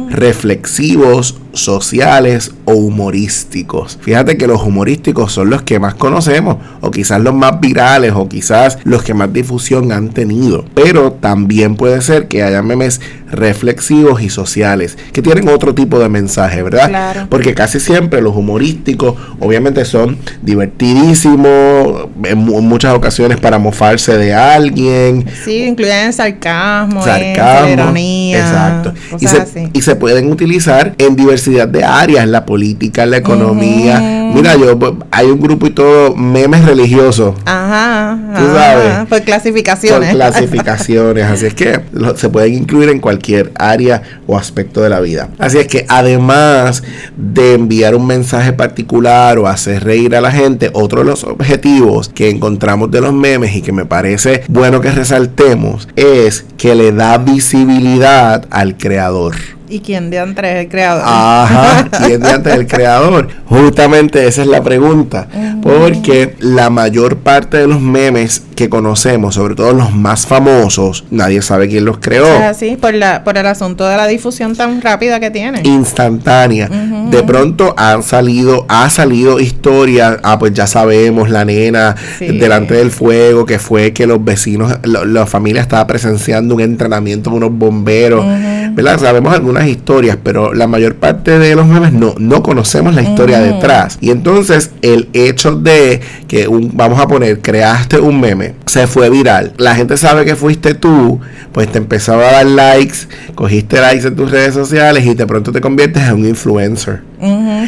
Reflexivos, 0.09 1.39
sociales 1.53 2.51
o 2.65 2.73
humorísticos. 2.73 3.97
Fíjate 4.01 4.37
que 4.37 4.47
los 4.47 4.61
humorísticos 4.61 5.31
son 5.31 5.49
los 5.49 5.63
que 5.63 5.79
más 5.79 5.95
conocemos, 5.95 6.57
o 6.81 6.91
quizás 6.91 7.21
los 7.21 7.33
más 7.33 7.59
virales, 7.59 8.13
o 8.15 8.27
quizás 8.27 8.77
los 8.83 9.03
que 9.03 9.13
más 9.13 9.31
difusión 9.31 9.91
han 9.91 10.09
tenido. 10.09 10.65
Pero 10.73 11.13
también 11.13 11.75
puede 11.75 12.01
ser 12.01 12.27
que 12.27 12.43
haya 12.43 12.61
memes 12.61 13.01
reflexivos 13.31 14.21
y 14.21 14.29
sociales, 14.29 14.97
que 15.13 15.21
tienen 15.21 15.47
otro 15.49 15.73
tipo 15.75 15.99
de 15.99 16.09
mensaje, 16.09 16.61
¿verdad? 16.63 16.89
Claro. 16.89 17.27
Porque 17.29 17.53
casi 17.53 17.79
siempre 17.79 18.21
los 18.21 18.35
humorísticos, 18.35 19.15
obviamente, 19.39 19.83
son 19.85 20.17
divertidísimos, 20.41 22.07
en 22.23 22.37
mu- 22.37 22.59
en 22.59 22.65
muchas 22.67 22.93
ocasiones 22.93 23.39
para 23.39 23.57
mofarse 23.57 24.17
de 24.17 24.33
alguien, 24.33 25.25
Sí, 25.43 25.63
incluyen 25.63 26.13
sarcasmo, 26.13 27.03
sarcasmo. 27.03 27.71
ironía. 27.73 28.39
Exacto. 28.39 28.93
Y 29.19 29.27
se, 29.27 29.37
así. 29.37 29.69
y 29.73 29.81
se 29.81 29.95
pueden 29.95 30.31
utilizar 30.31 30.93
en 30.97 31.15
diversidad 31.15 31.67
de 31.67 31.83
áreas, 31.83 32.27
la 32.27 32.45
política, 32.45 33.05
la 33.05 33.17
economía. 33.17 33.99
Mira, 34.33 34.55
yo 34.57 34.77
pues, 34.77 34.93
hay 35.11 35.27
un 35.27 35.39
grupo 35.39 35.67
y 35.67 35.69
todo, 35.69 36.15
memes 36.15 36.65
religiosos. 36.65 37.35
Ajá, 37.45 38.17
Tú 38.35 38.41
ajá, 38.41 38.53
sabes. 38.55 39.07
por 39.09 39.21
clasificaciones. 39.21 40.09
clasificaciones, 40.11 41.23
así 41.25 41.45
es 41.45 41.53
que 41.53 41.79
lo- 41.93 42.17
se 42.17 42.29
pueden 42.29 42.53
incluir 42.53 42.89
en 42.89 42.99
cualquier 42.99 43.14
área 43.55 44.01
o 44.27 44.37
aspecto 44.37 44.81
de 44.81 44.89
la 44.89 44.99
vida. 44.99 45.29
Así 45.37 45.57
es 45.57 45.67
que 45.67 45.85
además 45.87 46.83
de 47.15 47.53
enviar 47.53 47.95
un 47.95 48.07
mensaje 48.07 48.53
particular 48.53 49.37
o 49.37 49.47
hacer 49.47 49.83
reír 49.83 50.15
a 50.15 50.21
la 50.21 50.31
gente, 50.31 50.69
otro 50.73 50.99
de 50.99 51.05
los 51.05 51.23
objetivos 51.23 52.09
que 52.09 52.29
encontramos 52.29 52.91
de 52.91 53.01
los 53.01 53.13
memes 53.13 53.55
y 53.55 53.61
que 53.61 53.71
me 53.71 53.85
parece 53.85 54.43
bueno 54.47 54.81
que 54.81 54.91
resaltemos 54.91 55.87
es 55.95 56.45
que 56.57 56.75
le 56.75 56.91
da 56.91 57.17
visibilidad 57.17 58.45
al 58.49 58.77
creador. 58.77 59.35
¿Y 59.67 59.79
quién 59.79 60.11
de 60.11 60.19
antes 60.19 60.45
es 60.45 60.65
el 60.65 60.69
creador? 60.69 61.03
Ajá, 61.05 61.89
¿quién 62.05 62.21
de 62.21 62.29
antes 62.29 62.53
es 62.53 62.59
el 62.59 62.67
creador? 62.67 63.29
Justamente 63.45 64.27
esa 64.27 64.43
es 64.43 64.47
la 64.47 64.63
pregunta. 64.63 65.27
Porque 65.61 66.35
la 66.39 66.69
mayor 66.69 67.17
parte 67.17 67.57
de 67.57 67.67
los 67.67 67.81
memes 67.81 68.43
que 68.55 68.69
conocemos, 68.69 69.35
sobre 69.35 69.55
todo 69.55 69.73
los 69.73 69.93
más 69.93 70.25
famosos, 70.25 71.03
nadie 71.11 71.41
sabe 71.41 71.67
quién 71.67 71.85
los 71.85 71.97
creó. 71.99 72.25
Es 72.25 72.41
así, 72.41 72.77
por, 72.77 72.93
la, 72.93 73.23
por 73.23 73.37
el 73.37 73.45
asunto 73.45 73.85
de 73.85 73.97
la 73.97 74.07
difusión 74.07 74.55
tan 74.55 74.81
rápida 74.81 75.19
que 75.19 75.29
tiene. 75.31 75.61
Instantánea. 75.63 76.69
De 77.09 77.23
pronto 77.23 77.73
han 77.77 78.03
salido, 78.03 78.65
ha 78.69 78.89
salido 78.89 79.39
historia, 79.39 80.17
ah, 80.23 80.39
pues 80.39 80.53
ya 80.53 80.67
sabemos, 80.67 81.29
la 81.29 81.45
nena 81.45 81.95
Sí. 82.17 82.37
delante 82.37 82.75
del 82.75 82.91
fuego, 82.91 83.45
que 83.45 83.59
fue 83.59 83.93
que 83.93 84.07
los 84.07 84.23
vecinos, 84.23 84.77
lo- 84.83 85.05
la 85.05 85.25
familia 85.25 85.61
estaba 85.61 85.85
presenciando 85.87 86.55
un 86.55 86.61
entrenamiento 86.61 87.29
con 87.29 87.43
unos 87.43 87.57
bomberos, 87.57 88.25
¿verdad? 88.73 88.99
Sabemos 88.99 89.33
algunas 89.33 89.67
historias, 89.67 90.17
pero 90.23 90.53
la 90.53 90.67
mayor 90.67 90.95
parte 90.95 91.37
de 91.39 91.55
los 91.55 91.65
memes 91.67 91.93
no, 91.93 92.15
no 92.17 92.41
conocemos 92.43 92.93
la 92.95 93.01
historia 93.03 93.39
detrás. 93.39 93.97
Y 94.01 94.11
entonces 94.11 94.71
el 94.81 95.09
hecho 95.13 95.55
de 95.55 96.01
que 96.27 96.47
un, 96.47 96.71
vamos 96.73 96.99
a 96.99 97.07
poner, 97.07 97.41
creaste 97.41 97.99
un 97.99 98.19
meme, 98.19 98.44
se 98.65 98.87
fue 98.87 99.09
viral, 99.09 99.53
la 99.57 99.75
gente 99.75 99.97
sabe 99.97 100.25
que 100.25 100.35
fuiste 100.35 100.73
tú, 100.73 101.19
pues 101.51 101.71
te 101.71 101.77
empezaba 101.77 102.27
a 102.27 102.31
dar 102.33 102.45
likes, 102.45 102.97
cogiste 103.33 103.79
likes 103.81 104.07
en 104.07 104.15
tus 104.15 104.29
redes 104.29 104.53
sociales 104.53 105.05
y 105.05 105.13
de 105.15 105.25
pronto 105.25 105.51
te 105.51 105.61
conviertes 105.61 106.03
en 106.03 106.13
un 106.13 106.25
influencer. 106.27 107.01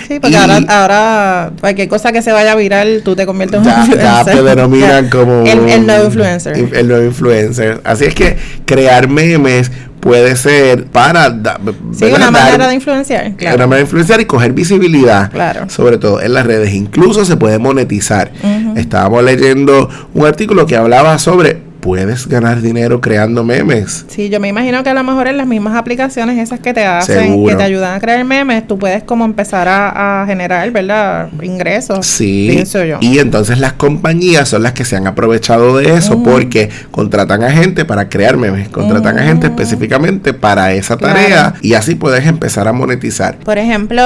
Sí, 0.08 0.20
porque 0.20 0.30
Y- 0.32 0.36
ahora, 0.36 0.60
ahora 0.68 1.52
cualquier 1.60 1.88
cosa 1.88 2.12
que 2.12 2.22
se 2.22 2.32
vaya 2.32 2.54
viral, 2.56 3.02
tú 3.04 3.16
te 3.16 3.26
conviertes 3.26 3.60
en 3.62 3.66
un 3.66 3.72
Ya, 3.72 3.76
ya 3.78 3.86
influencer. 3.86 4.36
te 4.36 4.44
denominan 4.44 5.10
como 5.10 5.44
el, 5.46 5.86
nuevo 5.86 6.06
influencer. 6.06 6.58
in- 6.58 6.70
El 6.76 6.88
nuevo 6.88 7.06
influencer. 7.06 7.82
Así 7.84 8.06
es 8.06 8.14
que 8.14 8.38
crear 8.66 9.08
memes 9.08 9.72
puede 10.00 10.36
ser 10.36 10.86
para 10.86 11.30
da- 11.30 11.60
sí, 11.94 12.06
una 12.06 12.20
Dar- 12.20 12.32
manera 12.32 12.68
de 12.68 12.76
influenciar. 12.76 13.34
Claro. 13.36 13.56
una 13.56 13.66
manera 13.68 13.78
de 13.78 13.82
influenciar 13.84 14.22
y 14.22 14.26
coger 14.26 14.54
visibilidad, 14.54 15.32
Claro. 15.32 15.70
sobre 15.70 15.98
todo 15.98 16.22
en 16.22 16.34
las 16.34 16.46
redes. 16.46 16.74
Incluso 16.74 17.26
se 17.26 17.36
puede 17.38 17.60
monetizar. 17.60 18.32
Estábamos 18.76 19.24
leyendo 19.24 19.90
un 20.14 20.26
artículo 20.26 20.66
que 20.66 20.76
hablaba 20.76 21.18
sobre 21.20 21.67
puedes 21.80 22.28
ganar 22.28 22.62
dinero 22.62 23.00
creando 23.02 23.44
memes. 23.44 24.06
Sí, 24.08 24.30
yo 24.30 24.40
me 24.40 24.48
imagino 24.50 24.84
que 24.84 24.90
a 24.90 24.94
lo 24.94 25.04
mejor 25.04 25.28
en 25.28 25.38
las 25.38 25.48
mismas 25.48 25.76
aplicaciones 25.76 26.38
esas 26.38 26.60
que 26.60 26.74
te 26.74 26.86
hacen, 26.86 27.24
Seguro. 27.28 27.50
que 27.52 27.56
te 27.58 27.64
ayudan 27.64 27.96
a 27.96 28.00
crear 28.00 28.24
memes, 28.26 28.68
tú 28.68 28.78
puedes 28.78 29.04
como 29.04 29.26
empezar 29.26 29.68
a, 29.68 30.22
a 30.24 30.26
generar, 30.26 30.70
¿verdad? 30.72 31.30
Ingresos. 31.42 32.06
Sí, 32.06 32.48
Pienso 32.52 32.84
yo. 32.84 32.98
y 33.02 33.20
entonces 33.20 33.60
las 33.60 33.74
compañías 33.74 34.50
son 34.50 34.64
las 34.64 34.74
que 34.74 34.86
se 34.86 34.96
han 34.96 35.08
aprovechado 35.08 35.78
de 35.78 35.94
eso 35.96 36.22
porque 36.24 36.70
contratan 36.92 37.44
a 37.44 37.52
gente 37.52 37.86
para 37.86 38.10
crear 38.10 38.38
memes, 38.38 38.70
contratan 38.70 39.20
a 39.20 39.24
gente 39.24 39.48
específicamente 39.48 40.34
para 40.34 40.74
esa 40.74 40.98
Claro. 40.98 41.14
tarea 41.16 41.54
y 41.62 41.74
así 41.74 41.96
puedes 41.96 42.26
empezar 42.26 42.68
a 42.68 42.74
monetizar. 42.74 43.38
Por 43.38 43.58
ejemplo, 43.58 44.02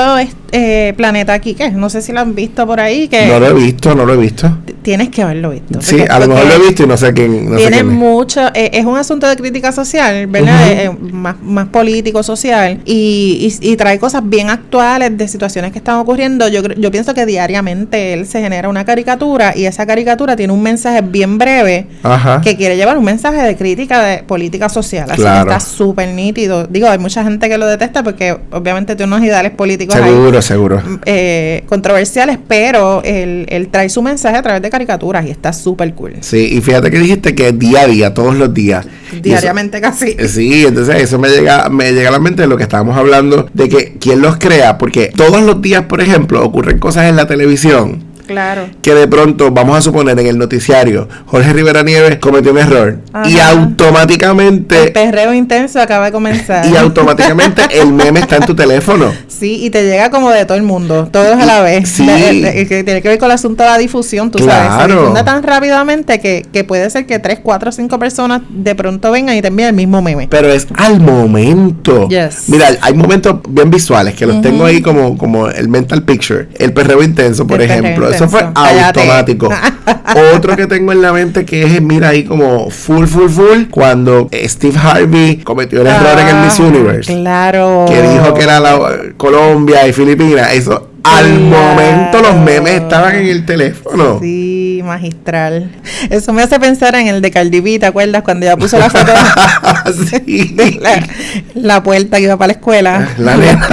eh, 0.51 0.93
Planeta 0.97 1.37
Quique, 1.39 1.71
no 1.71 1.89
sé 1.89 2.01
si 2.01 2.11
lo 2.11 2.19
han 2.19 2.35
visto 2.35 2.65
por 2.67 2.79
ahí, 2.79 3.07
que 3.07 3.27
No 3.27 3.39
lo 3.39 3.47
he 3.47 3.53
visto, 3.53 3.95
no 3.95 4.05
lo 4.05 4.13
he 4.13 4.17
visto. 4.17 4.57
tienes 4.81 5.09
que 5.09 5.21
haberlo 5.21 5.51
visto. 5.51 5.79
Sí, 5.81 6.01
a 6.09 6.19
lo 6.19 6.27
mejor 6.27 6.45
lo 6.47 6.53
he 6.55 6.59
visto 6.67 6.83
y 6.83 6.87
no 6.87 6.97
sé 6.97 7.13
quién. 7.13 7.49
No 7.51 7.57
tiene 7.70 7.84
mucho, 7.84 8.48
eh, 8.53 8.72
es 8.74 8.86
un 8.86 8.98
asunto 8.98 9.27
de 9.27 9.36
crítica 9.36 9.72
social, 9.72 10.27
¿verdad? 10.27 10.72
Eh, 10.72 10.84
eh, 10.86 10.89
más, 11.12 11.36
más 11.41 11.68
político, 11.68 12.24
social, 12.24 12.80
y, 12.86 13.58
y- 13.62 13.72
y 13.72 13.75
trae 13.77 14.00
cosas 14.00 14.22
bien 14.25 14.50
actuales 14.50 15.18
de 15.18 15.27
situaciones 15.27 15.72
que 15.72 15.77
están 15.80 15.96
ocurriendo. 15.98 16.48
Yo, 16.48 16.62
yo 16.63 16.91
pienso 16.91 17.13
que 17.13 17.25
diariamente 17.25 18.13
él 18.13 18.25
se 18.27 18.41
genera 18.41 18.70
una 18.70 18.86
caricatura 18.86 19.53
y 19.56 19.65
esa 19.65 19.86
caricatura 19.86 20.36
tiene 20.36 20.53
un 20.53 20.62
mensaje 20.63 21.01
bien 21.01 21.38
breve 21.38 21.88
Ajá. 22.03 22.41
que 22.41 22.56
quiere 22.56 22.75
llevar 22.77 22.98
un 22.98 23.06
mensaje 23.06 23.41
de 23.41 23.56
crítica 23.56 24.01
de 24.03 24.24
política 24.24 24.70
social. 24.70 25.10
Así 25.10 25.22
Claro. 25.22 25.48
que 25.48 25.53
está 25.53 25.60
súper 25.65 26.10
nítido. 26.10 26.68
Digo, 26.68 26.88
hay 26.89 26.98
mucha 27.00 27.24
gente 27.24 27.50
que 27.50 27.58
lo 27.58 27.68
detesta 27.68 28.03
porque 28.03 28.38
obviamente 28.51 28.96
tiene 28.96 29.13
unos 29.15 29.25
ideales 29.25 29.51
políticos 29.51 29.96
ahí 29.96 30.03
Seguro, 30.12 30.41
seguro. 30.41 30.84
eh, 31.06 31.63
controversiales, 31.68 32.38
pero 32.48 33.01
él, 33.03 33.46
él 33.50 33.68
trae 33.70 33.89
su 33.89 34.01
mensaje 34.01 34.38
a 34.38 34.41
través 34.41 34.62
de 34.62 34.70
caricaturas 34.70 35.25
y 35.25 35.32
está 35.32 35.53
súper 35.53 35.94
cool. 35.94 36.13
Sí, 36.22 36.50
y 36.53 36.62
fíjate 36.62 36.89
que 36.91 37.00
dijiste 37.00 37.36
que 37.36 37.50
día 37.53 37.81
a 37.81 37.88
día, 37.88 38.13
todos 38.13 38.36
los 38.36 38.53
días. 38.53 38.86
Eso- 39.12 39.22
Diariamente 39.22 39.81
casi. 39.81 40.15
Eh, 40.17 40.27
Sí, 40.27 40.65
entonces 40.65 40.96
eso 41.01 41.20
me 41.20 41.29
llega, 41.29 41.70
me 41.70 41.91
llega 41.91 42.10
a 42.10 42.12
la 42.13 42.20
mente 42.20 42.43
de 42.43 42.48
lo 42.48 42.55
que 42.58 42.63
estábamos 42.63 42.96
hablando, 42.98 43.50
de 43.53 43.67
que 43.70 43.98
quién 44.00 44.22
los 44.22 44.38
crea, 44.38 44.77
porque 44.77 45.12
todos 45.15 45.41
los 45.43 45.62
días, 45.62 45.84
por 45.86 46.00
ejemplo, 46.01 46.43
ocurren 46.43 46.79
cosas 46.79 47.10
en 47.10 47.15
la 47.17 47.27
televisión 47.27 48.03
Claro. 48.31 48.69
que 48.81 48.93
de 48.93 49.07
pronto, 49.07 49.51
vamos 49.51 49.77
a 49.77 49.81
suponer 49.81 50.17
en 50.19 50.27
el 50.27 50.38
noticiario, 50.38 51.07
Jorge 51.25 51.53
Rivera 51.53 51.83
Nieves 51.83 52.17
cometió 52.17 52.51
un 52.51 52.57
error 52.59 52.97
y 53.25 53.38
automáticamente 53.39 54.83
El 54.83 54.91
perreo 54.93 55.33
intenso 55.33 55.79
acaba 55.81 56.05
de 56.05 56.11
comenzar. 56.11 56.65
y 56.67 56.75
automáticamente 56.75 57.63
el 57.79 57.91
meme 57.93 58.19
está 58.21 58.38
en 58.38 58.45
tu 58.45 58.55
teléfono. 58.55 59.11
Sí, 59.27 59.63
y 59.65 59.69
te 59.69 59.83
llega 59.83 60.09
como 60.09 60.29
de 60.31 60.45
todo 60.45 60.57
el 60.57 60.63
mundo, 60.63 61.09
todos 61.11 61.38
a 61.39 61.45
la 61.45 61.61
vez. 61.61 61.89
Sí. 61.89 62.05
Que 62.05 62.83
tiene 62.85 63.01
que 63.01 63.09
ver 63.09 63.17
con 63.19 63.27
el 63.27 63.33
asunto 63.35 63.63
de 63.63 63.69
la 63.69 63.77
difusión, 63.77 64.31
tú 64.31 64.39
sabes. 64.39 64.71
Se 64.71 64.85
Claro. 64.85 65.00
difunde 65.01 65.23
tan 65.23 65.43
rápidamente 65.43 66.19
que, 66.19 66.45
que 66.51 66.63
puede 66.63 66.89
ser 66.89 67.05
que 67.05 67.19
tres, 67.19 67.39
cuatro, 67.41 67.71
cinco 67.71 68.00
personas 68.00 68.41
de 68.50 68.75
pronto 68.75 69.11
vengan 69.11 69.35
y 69.35 69.41
te 69.41 69.47
envíen 69.50 69.69
el 69.69 69.75
mismo 69.75 70.01
meme. 70.01 70.27
Pero 70.29 70.51
es 70.51 70.67
al 70.77 71.00
momento. 71.00 72.07
Yes. 72.07 72.43
Mira, 72.47 72.67
hay 72.81 72.93
momentos 72.93 73.38
bien 73.50 73.69
visuales 73.69 74.13
que 74.15 74.25
los 74.25 74.41
tengo 74.41 74.65
ahí 74.65 74.81
como, 74.81 75.17
como 75.17 75.47
el 75.49 75.67
mental 75.67 76.03
picture. 76.03 76.47
El 76.58 76.73
perreo 76.73 77.01
intenso, 77.03 77.45
por 77.47 77.62
El 77.62 77.69
ejemplo. 77.71 78.10
Eso 78.10 78.20
fue 78.27 78.39
intenso. 78.41 78.62
Cállate. 78.63 78.99
automático. 79.01 79.49
Otro 80.36 80.55
que 80.55 80.67
tengo 80.67 80.91
en 80.91 81.01
la 81.01 81.13
mente 81.13 81.45
que 81.45 81.63
es, 81.63 81.81
mira 81.81 82.10
ahí 82.10 82.23
como 82.23 82.69
full, 82.69 83.05
full, 83.05 83.29
full, 83.29 83.63
cuando 83.69 84.29
Steve 84.34 84.77
Harvey 84.77 85.38
cometió 85.38 85.81
el 85.81 85.88
error 85.88 86.19
en 86.19 86.27
el 86.27 86.36
Miss 86.45 86.60
Ah, 86.60 86.63
Universe. 86.63 87.13
Claro. 87.13 87.86
Que 87.88 88.01
dijo 88.01 88.34
que 88.34 88.43
era 88.43 88.60
la, 88.60 88.79
Colombia 89.17 89.88
y 89.88 89.93
Filipinas. 89.93 90.53
Eso, 90.53 90.89
al 91.03 91.25
Claro. 91.25 91.39
momento 91.39 92.21
los 92.21 92.36
memes 92.38 92.73
estaban 92.81 93.15
en 93.15 93.27
el 93.27 93.45
teléfono. 93.45 94.19
Sí, 94.21 94.81
magistral. 94.84 95.71
Eso 96.10 96.34
me 96.34 96.43
hace 96.43 96.60
pensar 96.60 96.93
en 96.95 97.07
el 97.07 97.21
de 97.21 97.31
Cardi 97.31 97.60
B, 97.62 97.79
¿te 97.79 97.86
acuerdas? 97.86 98.21
Cuando 98.23 98.45
ella 98.45 98.57
puso 98.57 98.77
la 98.77 98.89
foto 98.89 99.12
Sí. 100.25 100.53
de 100.55 100.71
la, 100.81 101.07
la 101.55 101.84
puerta 101.84 102.17
que 102.17 102.23
iba 102.23 102.38
para 102.38 102.47
la 102.47 102.53
escuela. 102.53 103.07
La 103.17 103.36
nena. 103.38 103.67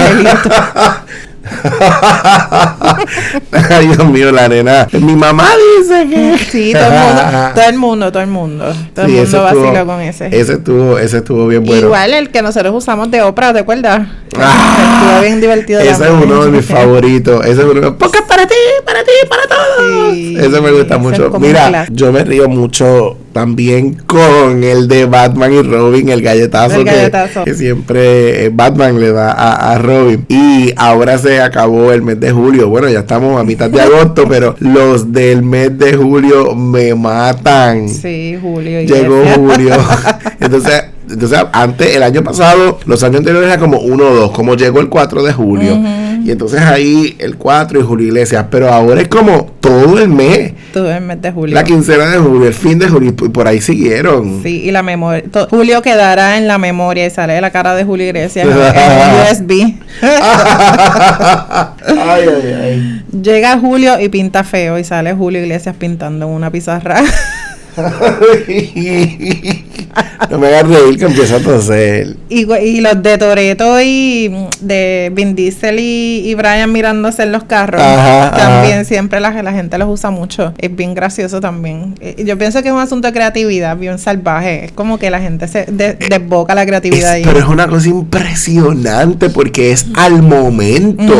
Ay, 3.69 3.87
Dios 3.87 4.05
mío, 4.09 4.31
la 4.31 4.47
nena. 4.47 4.87
Mi 4.93 5.15
mamá 5.15 5.47
dice 5.79 6.07
que. 6.09 6.37
Sí, 6.49 6.73
todo 6.73 6.85
el 6.85 6.93
mundo, 6.93 7.21
todo 7.55 7.69
el 7.69 7.77
mundo, 7.77 8.11
todo 8.11 8.23
el 8.23 8.29
mundo. 8.29 8.73
Todo 8.93 9.05
el 9.05 9.11
mundo 9.11 9.23
estuvo- 9.25 9.43
vacila 9.43 9.85
con 9.85 10.01
ese. 10.01 10.27
Ese 10.27 10.53
estuvo, 10.53 10.97
ese 10.97 11.17
estuvo 11.17 11.47
bien 11.47 11.63
bueno. 11.65 11.87
Igual 11.87 12.13
el 12.13 12.29
que 12.29 12.41
nosotros 12.41 12.73
usamos 12.75 13.11
de 13.11 13.21
Oprah, 13.21 13.53
¿te 13.53 13.59
acuerdas? 13.59 14.07
Ah, 14.41 15.03
Estuvo 15.09 15.21
bien 15.23 15.41
divertido. 15.41 15.79
Ese 15.81 16.03
es 16.05 16.09
uno 16.11 16.45
de 16.45 16.51
mis 16.51 16.65
favoritos. 16.65 17.43
Ese 17.45 17.61
es 17.61 17.67
uno. 17.67 17.97
Porque 17.97 18.19
para 18.27 18.47
ti, 18.47 18.55
para 18.85 19.03
ti, 19.03 19.11
para 19.27 19.41
todos. 19.47 20.13
Sí, 20.13 20.37
ese 20.39 20.61
me 20.61 20.71
gusta 20.71 20.97
mucho. 20.97 21.29
Mira, 21.39 21.85
yo 21.91 22.11
me 22.13 22.23
río 22.23 22.47
mucho 22.47 23.17
también 23.39 23.93
con 24.05 24.65
el 24.65 24.89
de 24.89 25.05
Batman 25.05 25.53
y 25.53 25.61
Robin, 25.61 26.09
el 26.09 26.21
galletazo, 26.21 26.75
El 26.75 26.83
que- 26.83 26.91
galletazo. 26.91 27.45
Que, 27.45 27.53
siempre 27.53 28.45
eh, 28.45 28.51
Batman 28.53 28.99
le 28.99 29.13
da 29.13 29.31
a, 29.31 29.71
a 29.71 29.77
Robin. 29.77 30.25
Y 30.27 30.73
ahora 30.75 31.17
se 31.17 31.39
acabó 31.39 31.93
el 31.93 32.01
mes 32.01 32.19
de 32.19 32.31
julio. 32.31 32.67
Bueno, 32.67 32.89
ya 32.89 32.99
estamos 32.99 33.39
a 33.39 33.45
mitad 33.45 33.69
de 33.69 33.79
agosto, 33.89 34.25
pero 34.27 34.55
los 34.59 35.13
del 35.13 35.41
mes 35.43 35.77
de 35.77 35.93
julio 35.93 36.53
me 36.53 36.93
matan. 36.95 37.87
Sí, 37.87 38.37
Julio. 38.41 38.81
Llegó. 38.81 39.23
Julio. 39.35 39.73
Entonces, 40.41 40.83
entonces, 41.09 41.39
antes, 41.51 41.95
el 41.95 42.03
año 42.03 42.23
pasado, 42.23 42.79
los 42.85 43.03
años 43.03 43.17
anteriores 43.17 43.49
era 43.49 43.59
como 43.59 43.79
1 43.79 44.03
o 44.03 44.15
2, 44.15 44.31
como 44.31 44.55
llegó 44.55 44.79
el 44.79 44.89
4 44.89 45.23
de 45.23 45.33
julio. 45.33 45.77
Y 46.23 46.31
entonces 46.31 46.61
ahí 46.61 47.15
el 47.19 47.37
4 47.37 47.79
y 47.79 47.83
Julio 47.83 48.07
Iglesias. 48.07 48.45
Pero 48.51 48.69
ahora 48.69 49.01
es 49.01 49.07
como 49.07 49.51
todo 49.59 49.99
el 49.99 50.09
mes. 50.09 50.53
Todo 50.73 50.91
el 50.91 51.01
mes 51.01 51.21
de 51.21 51.31
Julio. 51.31 51.55
La 51.55 51.63
quincena 51.63 52.07
de 52.07 52.17
julio, 52.17 52.47
el 52.47 52.53
fin 52.53 52.77
de 52.77 52.87
julio, 52.87 53.09
y 53.09 53.29
por 53.29 53.47
ahí 53.47 53.61
siguieron. 53.61 54.41
Sí, 54.43 54.63
y 54.63 54.71
la 54.71 54.83
memoria. 54.83 55.23
Julio 55.49 55.81
quedará 55.81 56.37
en 56.37 56.47
la 56.47 56.57
memoria 56.57 57.05
y 57.05 57.09
sale 57.09 57.39
la 57.41 57.51
cara 57.51 57.73
de 57.73 57.83
Julio 57.83 58.05
Iglesias 58.05 58.45
en, 58.45 58.51
en 58.51 59.31
USB. 59.31 59.73
ay, 60.01 62.27
ay, 62.27 62.53
ay. 62.61 63.03
Llega 63.23 63.57
Julio 63.57 63.99
y 63.99 64.09
pinta 64.09 64.43
feo 64.43 64.77
y 64.77 64.83
sale 64.83 65.13
Julio 65.13 65.41
Iglesias 65.41 65.75
pintando 65.79 66.27
en 66.27 66.33
una 66.33 66.51
pizarra. 66.51 67.01
no 70.29 70.37
me 70.37 70.47
hagas 70.47 70.67
reír 70.67 70.99
que 70.99 71.05
empieza 71.05 71.37
a 71.37 71.39
toser. 71.39 72.15
y, 72.29 72.45
los 72.81 73.01
de 73.03 73.17
Toreto 73.17 73.81
y 73.81 74.29
mm, 74.31 74.65
de 74.67 75.11
Vin 75.13 75.35
Diesel 75.35 75.79
y, 75.79 76.21
y 76.25 76.35
Brian 76.35 76.71
mirándose 76.71 77.23
en 77.23 77.31
los 77.31 77.43
carros. 77.45 77.81
Ajá, 77.81 78.31
también 78.35 78.75
ajá. 78.79 78.83
siempre 78.85 79.19
la, 79.19 79.31
la 79.41 79.51
gente 79.53 79.77
los 79.77 79.89
usa 79.89 80.11
mucho. 80.11 80.53
Es 80.57 80.75
bien 80.75 80.93
gracioso 80.93 81.39
también. 81.41 81.95
Eh, 82.01 82.23
Yo 82.25 82.37
pienso 82.37 82.61
que 82.61 82.69
es 82.69 82.73
un 82.73 82.79
asunto 82.81 83.07
de 83.07 83.13
creatividad 83.13 83.77
bien 83.77 83.97
salvaje. 83.97 84.65
Es 84.65 84.71
como 84.71 84.97
que 84.99 85.09
la 85.09 85.19
gente 85.19 85.47
se 85.47 85.65
de- 85.65 85.93
desboca 85.93 86.53
la 86.55 86.65
creatividad 86.65 87.09
Es- 87.09 87.15
ahí. 87.15 87.21
pero 87.25 87.39
es 87.39 87.45
una 87.45 87.67
cosa 87.67 87.87
impresionante 87.89 89.29
porque 89.29 89.71
es 89.71 89.87
al 89.95 90.21
momento. 90.21 91.13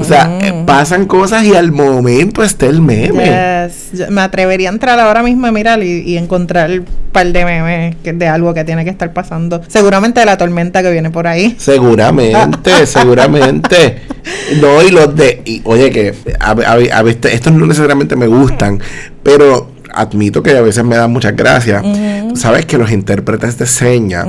O 0.00 0.04
sea, 0.04 0.38
eh, 0.42 0.62
pasan 0.66 1.06
cosas 1.06 1.44
y 1.44 1.54
al 1.54 1.72
momento 1.72 2.42
está 2.42 2.66
el 2.66 2.80
meme. 2.80 3.24
Yes. 3.24 3.98
Yo 3.98 4.10
me 4.10 4.20
atrevería 4.20 4.68
a 4.68 4.72
entrar 4.72 4.98
ahora 4.98 5.22
mismo 5.22 5.46
y 5.46 5.50
y, 5.82 6.02
y 6.02 6.16
encontrar 6.18 6.70
un 6.70 6.84
par 7.12 7.26
de 7.32 7.44
memes 7.44 7.96
de 8.02 8.28
algo 8.28 8.52
que 8.54 8.64
tiene 8.64 8.84
que 8.84 8.90
estar 8.90 9.12
pasando. 9.12 9.60
Seguramente 9.68 10.20
de 10.20 10.26
la 10.26 10.36
tormenta 10.36 10.82
que 10.82 10.90
viene 10.90 11.10
por 11.10 11.26
ahí. 11.26 11.54
Seguramente, 11.58 12.86
seguramente. 12.86 14.00
No, 14.60 14.82
y 14.82 14.90
los 14.90 15.14
de. 15.16 15.42
y, 15.44 15.60
oye, 15.64 15.90
que 15.90 16.14
a, 16.40 16.50
a- 16.50 16.98
a 16.98 17.02
veces 17.02 17.34
estos 17.34 17.52
no 17.52 17.66
necesariamente 17.66 18.16
me 18.16 18.26
gustan, 18.26 18.80
pero 19.22 19.72
admito 19.96 20.42
que 20.42 20.50
a 20.56 20.60
veces 20.60 20.82
me 20.84 20.96
dan 20.96 21.12
muchas 21.12 21.36
gracias. 21.36 21.82
Tú 21.82 22.34
Sabes 22.36 22.66
que 22.66 22.76
los 22.78 22.90
intérpretes 22.90 23.58
de 23.58 23.66
señas, 23.66 24.24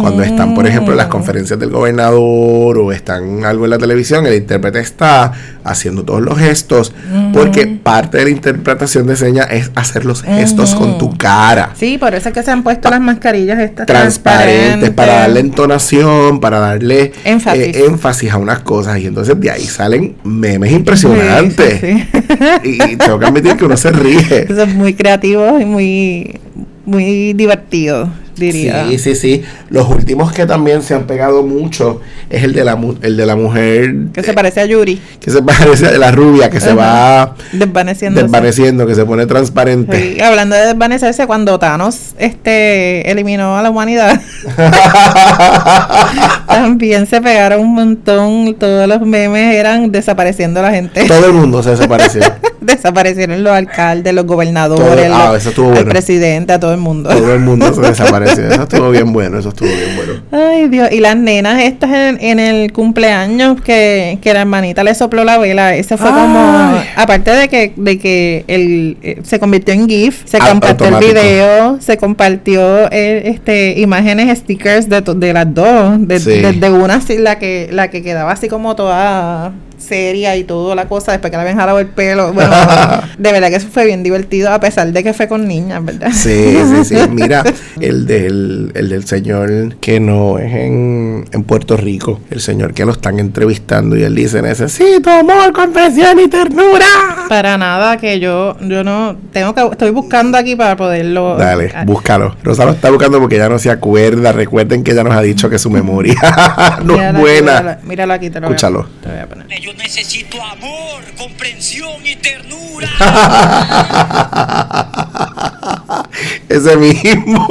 cuando 0.00 0.22
están, 0.22 0.54
por 0.54 0.64
ejemplo, 0.66 0.92
en 0.92 0.98
las 0.98 1.08
conferencias 1.08 1.58
del 1.58 1.70
gobernador 1.70 2.78
o 2.78 2.92
están 2.92 3.44
algo 3.44 3.64
en 3.64 3.70
la 3.70 3.78
televisión, 3.78 4.26
el 4.26 4.34
intérprete 4.34 4.78
está 4.78 5.32
haciendo 5.70 6.04
todos 6.04 6.20
los 6.22 6.38
gestos, 6.38 6.92
porque 7.32 7.66
parte 7.66 8.18
de 8.18 8.24
la 8.24 8.30
interpretación 8.30 9.06
de 9.06 9.16
señas 9.16 9.48
es 9.50 9.70
hacer 9.74 10.04
los 10.04 10.22
gestos 10.22 10.74
con 10.74 10.98
tu 10.98 11.16
cara 11.16 11.70
Sí, 11.78 11.98
por 11.98 12.14
eso 12.14 12.28
es 12.28 12.34
que 12.34 12.42
se 12.42 12.50
han 12.50 12.62
puesto 12.62 12.90
las 12.90 13.00
mascarillas 13.00 13.58
estas 13.58 13.86
transparentes 13.86 14.90
para 14.90 15.14
darle 15.20 15.40
entonación, 15.40 16.40
para 16.40 16.58
darle 16.58 17.12
Énfasis. 17.24 17.62
eh, 17.76 17.84
énfasis 17.86 18.32
a 18.32 18.36
unas 18.38 18.60
cosas. 18.60 18.98
Y 18.98 19.06
entonces 19.06 19.38
de 19.40 19.50
ahí 19.50 19.62
salen 19.64 20.16
memes 20.24 20.72
impresionantes. 20.72 21.80
Sí, 21.80 22.06
sí, 22.12 22.22
sí. 22.28 22.36
Y, 22.64 22.92
y 22.92 22.96
tengo 22.96 23.18
que 23.18 23.26
admitir 23.26 23.56
que 23.56 23.64
uno 23.64 23.76
se 23.76 23.90
ríe. 23.90 24.46
Eso 24.48 24.62
es 24.62 24.74
muy 24.74 24.94
creativo 24.94 25.58
y 25.60 25.64
muy, 25.64 26.40
muy 26.86 27.32
divertido, 27.34 28.10
diría. 28.38 28.86
Sí, 28.88 28.98
sí, 28.98 29.14
sí. 29.14 29.42
Los 29.70 29.88
últimos 29.88 30.32
que 30.32 30.46
también 30.46 30.82
se 30.82 30.94
han 30.94 31.06
pegado 31.06 31.42
mucho 31.42 32.00
es 32.30 32.44
el 32.44 32.52
de 32.52 32.64
la, 32.64 32.76
mu- 32.76 32.96
el 33.02 33.16
de 33.16 33.26
la 33.26 33.36
mujer 33.36 33.94
Que 34.12 34.22
se 34.22 34.30
eh, 34.30 34.34
parece 34.34 34.60
a 34.60 34.66
Yuri, 34.66 35.00
que 35.20 35.30
se 35.30 35.42
parece 35.42 35.86
a 35.86 35.98
la 35.98 36.10
rubia, 36.10 36.50
que 36.50 36.60
se 36.60 36.72
va 36.74 37.34
desvaneciendo. 37.52 38.20
desvaneciendo, 38.22 38.86
que 38.86 38.94
se 38.94 39.04
pone 39.04 39.26
transparente. 39.26 40.14
Sí, 40.14 40.20
hablando 40.20 40.56
de 40.56 40.66
desvanecerse, 40.66 41.26
cuando 41.26 41.58
Thanos 41.58 42.14
este, 42.18 43.10
eliminó 43.10 43.56
a 43.58 43.62
la 43.62 43.70
humanidad, 43.70 44.20
también 46.46 47.06
se 47.06 47.20
pegaron 47.20 47.60
un 47.60 47.74
montón. 47.74 48.54
Todos 48.58 48.88
los 48.88 49.00
memes 49.02 49.54
eran 49.54 49.90
desapareciendo 49.92 50.62
la 50.62 50.70
gente. 50.70 51.04
Todo 51.06 51.26
el 51.26 51.32
mundo 51.32 51.62
se 51.62 51.70
desapareció. 51.70 52.22
Desaparecieron 52.60 53.42
los 53.44 53.52
alcaldes, 53.52 54.12
los 54.14 54.26
gobernadores, 54.26 55.06
Todo- 55.08 55.14
ah, 55.16 55.32
los- 55.32 55.46
eso 55.46 55.62
bueno. 55.62 55.90
presidente, 55.90 56.52
a 56.52 56.60
todo 56.60 56.72
el 56.72 56.78
mundo. 56.80 57.08
Todo 57.10 57.32
el 57.34 57.40
mundo 57.40 57.72
se 57.72 57.80
desapareció. 57.80 58.27
Eso 58.32 58.62
estuvo 58.62 58.90
bien 58.90 59.12
bueno, 59.12 59.38
eso 59.38 59.48
estuvo 59.50 59.68
bien 59.68 59.96
bueno. 59.96 60.12
Ay, 60.32 60.68
Dios. 60.68 60.90
Y 60.92 61.00
las 61.00 61.16
nenas 61.16 61.62
estas 61.62 61.90
en, 61.90 62.18
en 62.20 62.38
el 62.38 62.72
cumpleaños 62.72 63.60
que, 63.60 64.18
que 64.22 64.32
la 64.34 64.40
hermanita 64.42 64.84
le 64.84 64.94
sopló 64.94 65.24
la 65.24 65.38
vela. 65.38 65.74
Ese 65.74 65.96
fue 65.96 66.10
como. 66.10 66.80
Aparte 66.96 67.30
de 67.30 67.48
que, 67.48 67.72
de 67.76 67.98
que 67.98 68.44
el, 68.48 68.96
eh, 69.02 69.20
se 69.22 69.38
convirtió 69.38 69.74
en 69.74 69.88
GIF, 69.88 70.22
se 70.24 70.38
compartió 70.38 70.86
el 70.88 70.92
video, 71.14 71.78
se 71.80 71.96
compartió 71.96 72.90
eh, 72.92 73.22
este 73.26 73.78
imágenes, 73.80 74.38
stickers 74.38 74.88
de, 74.88 75.02
to- 75.02 75.14
de 75.14 75.32
las 75.32 75.52
dos. 75.54 76.06
De, 76.06 76.18
Sí. 76.18 76.40
Desde 76.40 76.70
una, 76.70 76.94
así, 76.96 77.16
la 77.18 77.38
que, 77.38 77.68
la 77.72 77.88
que 77.90 78.02
quedaba 78.02 78.32
así 78.32 78.48
como 78.48 78.74
toda 78.76 79.52
seria 79.78 80.36
y 80.36 80.44
todo 80.44 80.74
la 80.74 80.88
cosa 80.88 81.12
después 81.12 81.30
que 81.30 81.36
le 81.36 81.42
habían 81.42 81.56
jalado 81.56 81.78
el 81.78 81.86
pelo. 81.86 82.32
Bueno, 82.32 82.54
de 83.18 83.32
verdad 83.32 83.48
que 83.48 83.56
eso 83.56 83.68
fue 83.68 83.86
bien 83.86 84.02
divertido 84.02 84.52
a 84.52 84.60
pesar 84.60 84.92
de 84.92 85.02
que 85.02 85.12
fue 85.12 85.28
con 85.28 85.46
niñas, 85.46 85.84
¿verdad? 85.84 86.10
Sí, 86.12 86.56
sí, 86.66 86.84
sí. 86.84 86.96
Mira, 87.10 87.44
el 87.80 88.06
del, 88.06 88.72
el 88.74 88.88
del 88.88 89.06
señor 89.06 89.76
que 89.76 90.00
no 90.00 90.38
es 90.38 90.52
en, 90.52 91.24
en 91.32 91.42
Puerto 91.44 91.76
Rico, 91.76 92.20
el 92.30 92.40
señor 92.40 92.74
que 92.74 92.84
lo 92.84 92.92
están 92.92 93.18
entrevistando 93.18 93.96
y 93.96 94.02
él 94.02 94.14
dice, 94.14 94.42
necesito 94.42 95.10
amor, 95.10 95.52
comprensión 95.52 96.18
y 96.20 96.28
ternura. 96.28 97.26
Para 97.28 97.58
nada, 97.58 97.96
que 97.96 98.20
yo 98.20 98.56
yo 98.60 98.84
no 98.84 99.16
tengo 99.32 99.54
que 99.54 99.66
estoy 99.72 99.90
buscando 99.90 100.38
aquí 100.38 100.56
para 100.56 100.76
poderlo. 100.76 101.36
Dale, 101.36 101.72
búscalo. 101.84 102.36
Rosa 102.42 102.64
lo 102.64 102.72
está 102.72 102.90
buscando 102.90 103.20
porque 103.20 103.36
ya 103.36 103.48
no 103.48 103.58
se 103.58 103.70
acuerda. 103.70 104.32
Recuerden 104.32 104.84
que 104.84 104.92
ella 104.92 105.04
nos 105.04 105.14
ha 105.14 105.22
dicho 105.22 105.48
que 105.50 105.58
su 105.58 105.70
memoria 105.70 106.14
no 106.84 107.00
es 107.00 107.14
buena. 107.14 107.60
Míralo, 107.60 107.80
míralo 107.84 108.12
aquí, 108.14 108.30
te 108.30 108.40
lo 108.40 108.48
Escúchalo. 108.48 108.82
Voy 108.82 108.88
a, 108.88 109.02
te 109.02 109.08
voy 109.10 109.18
a 109.18 109.26
poner. 109.26 109.46
Yo 109.68 109.74
necesito 109.74 110.42
amor, 110.42 111.02
comprensión 111.18 111.92
y 112.02 112.16
ternura. 112.16 112.88
Ese 116.48 116.74
mismo. 116.78 117.46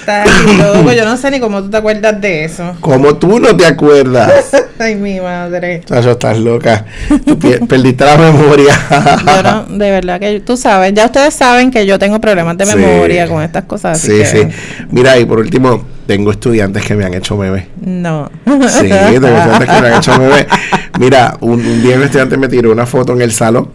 Estás 0.00 0.28
loco, 0.58 0.90
yo 0.92 1.04
no 1.04 1.16
sé 1.16 1.30
ni 1.30 1.38
cómo 1.38 1.62
tú 1.62 1.70
te 1.70 1.76
acuerdas 1.76 2.20
de 2.20 2.46
eso. 2.46 2.76
Como 2.80 3.14
tú 3.14 3.38
no 3.38 3.56
te 3.56 3.64
acuerdas. 3.64 4.50
Ay, 4.80 4.96
mi 4.96 5.20
madre. 5.20 5.82
Chacho, 5.84 6.10
estás 6.10 6.36
loca. 6.38 6.84
Tú 7.24 7.38
perdiste 7.38 8.04
la 8.06 8.16
memoria. 8.16 8.76
Yo 9.24 9.42
no, 9.44 9.62
de 9.78 9.90
verdad 9.92 10.18
que 10.18 10.40
tú 10.40 10.56
sabes, 10.56 10.92
ya 10.94 11.06
ustedes 11.06 11.32
saben 11.32 11.70
que 11.70 11.86
yo 11.86 11.96
tengo 11.96 12.20
problemas 12.20 12.58
de 12.58 12.66
Sí. 12.66 12.74
memoria 12.76 13.28
con 13.28 13.40
estas 13.40 13.66
cosas. 13.66 13.98
así 14.00 14.10
Sí, 14.10 14.18
que 14.18 14.26
sí. 14.26 14.48
Mira, 14.90 15.16
y 15.16 15.24
por 15.26 15.38
último, 15.38 15.91
tengo 16.06 16.30
estudiantes 16.30 16.84
que 16.84 16.94
me 16.94 17.04
han 17.04 17.14
hecho 17.14 17.36
memes. 17.36 17.64
No. 17.80 18.30
Sí, 18.68 18.88
tengo 18.88 19.28
estudiantes 19.36 19.68
que 19.68 19.80
me 19.80 19.88
han 19.88 19.94
hecho 19.98 20.18
memes. 20.18 20.46
Mira, 20.98 21.36
un, 21.40 21.64
un 21.64 21.82
día 21.82 21.96
un 21.96 22.02
estudiante 22.02 22.36
me 22.36 22.48
tiró 22.48 22.70
una 22.70 22.86
foto 22.86 23.14
en 23.14 23.22
el 23.22 23.32
salón 23.32 23.70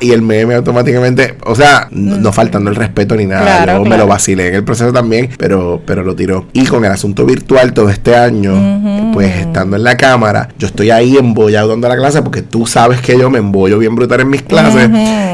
y 0.00 0.10
el 0.10 0.22
meme 0.22 0.54
automáticamente, 0.54 1.36
o 1.44 1.54
sea, 1.54 1.88
no, 1.90 2.16
no 2.16 2.32
faltando 2.32 2.68
el 2.70 2.76
respeto 2.76 3.14
ni 3.14 3.26
nada. 3.26 3.62
Claro, 3.64 3.84
yo 3.84 3.90
me 3.90 3.96
lo 3.96 4.06
vacilé 4.06 4.48
en 4.48 4.54
el 4.56 4.64
proceso 4.64 4.92
también, 4.92 5.30
pero, 5.38 5.80
pero 5.86 6.02
lo 6.02 6.14
tiró. 6.14 6.46
Y 6.52 6.66
con 6.66 6.84
el 6.84 6.90
asunto 6.92 7.24
virtual 7.24 7.72
todo 7.72 7.88
este 7.90 8.16
año, 8.16 9.12
pues 9.12 9.36
estando 9.36 9.76
en 9.76 9.84
la 9.84 9.96
cámara, 9.96 10.48
yo 10.58 10.66
estoy 10.66 10.90
ahí 10.90 11.16
embollado 11.16 11.68
dando 11.68 11.88
la 11.88 11.96
clase 11.96 12.22
porque 12.22 12.42
tú 12.42 12.66
sabes 12.66 13.00
que 13.00 13.18
yo 13.18 13.30
me 13.30 13.38
embollo 13.38 13.78
bien 13.78 13.94
brutal 13.94 14.20
en 14.20 14.30
mis 14.30 14.42
clases. 14.42 14.90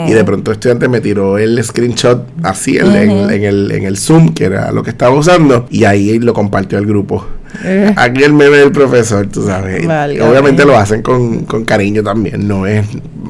Y 0.06 0.12
de 0.12 0.24
pronto 0.24 0.50
el 0.50 0.56
estudiante 0.56 0.88
me 0.88 1.00
tiró 1.00 1.38
el 1.38 1.62
screenshot 1.64 2.26
así 2.42 2.76
en, 2.76 2.94
en 2.94 3.44
el, 3.44 3.72
en 3.72 3.84
el 3.84 3.96
Zoom, 3.96 4.34
que 4.34 4.44
era 4.44 4.70
lo 4.72 4.82
que 4.82 4.90
estaba 4.90 5.14
usando, 5.14 5.66
y 5.70 5.84
ahí 5.84 6.18
lo 6.24 6.34
compartió 6.34 6.78
al 6.78 6.86
grupo. 6.86 7.26
Eh. 7.64 7.92
Aquí 7.96 8.24
el 8.24 8.32
meme 8.32 8.56
del 8.56 8.72
profesor, 8.72 9.26
tú 9.28 9.46
sabes. 9.46 9.86
Válgame. 9.86 10.28
Obviamente 10.28 10.64
lo 10.64 10.76
hacen 10.76 11.02
con, 11.02 11.44
con 11.44 11.64
cariño 11.64 12.02
también, 12.02 12.48
no 12.48 12.66
es 12.66 12.84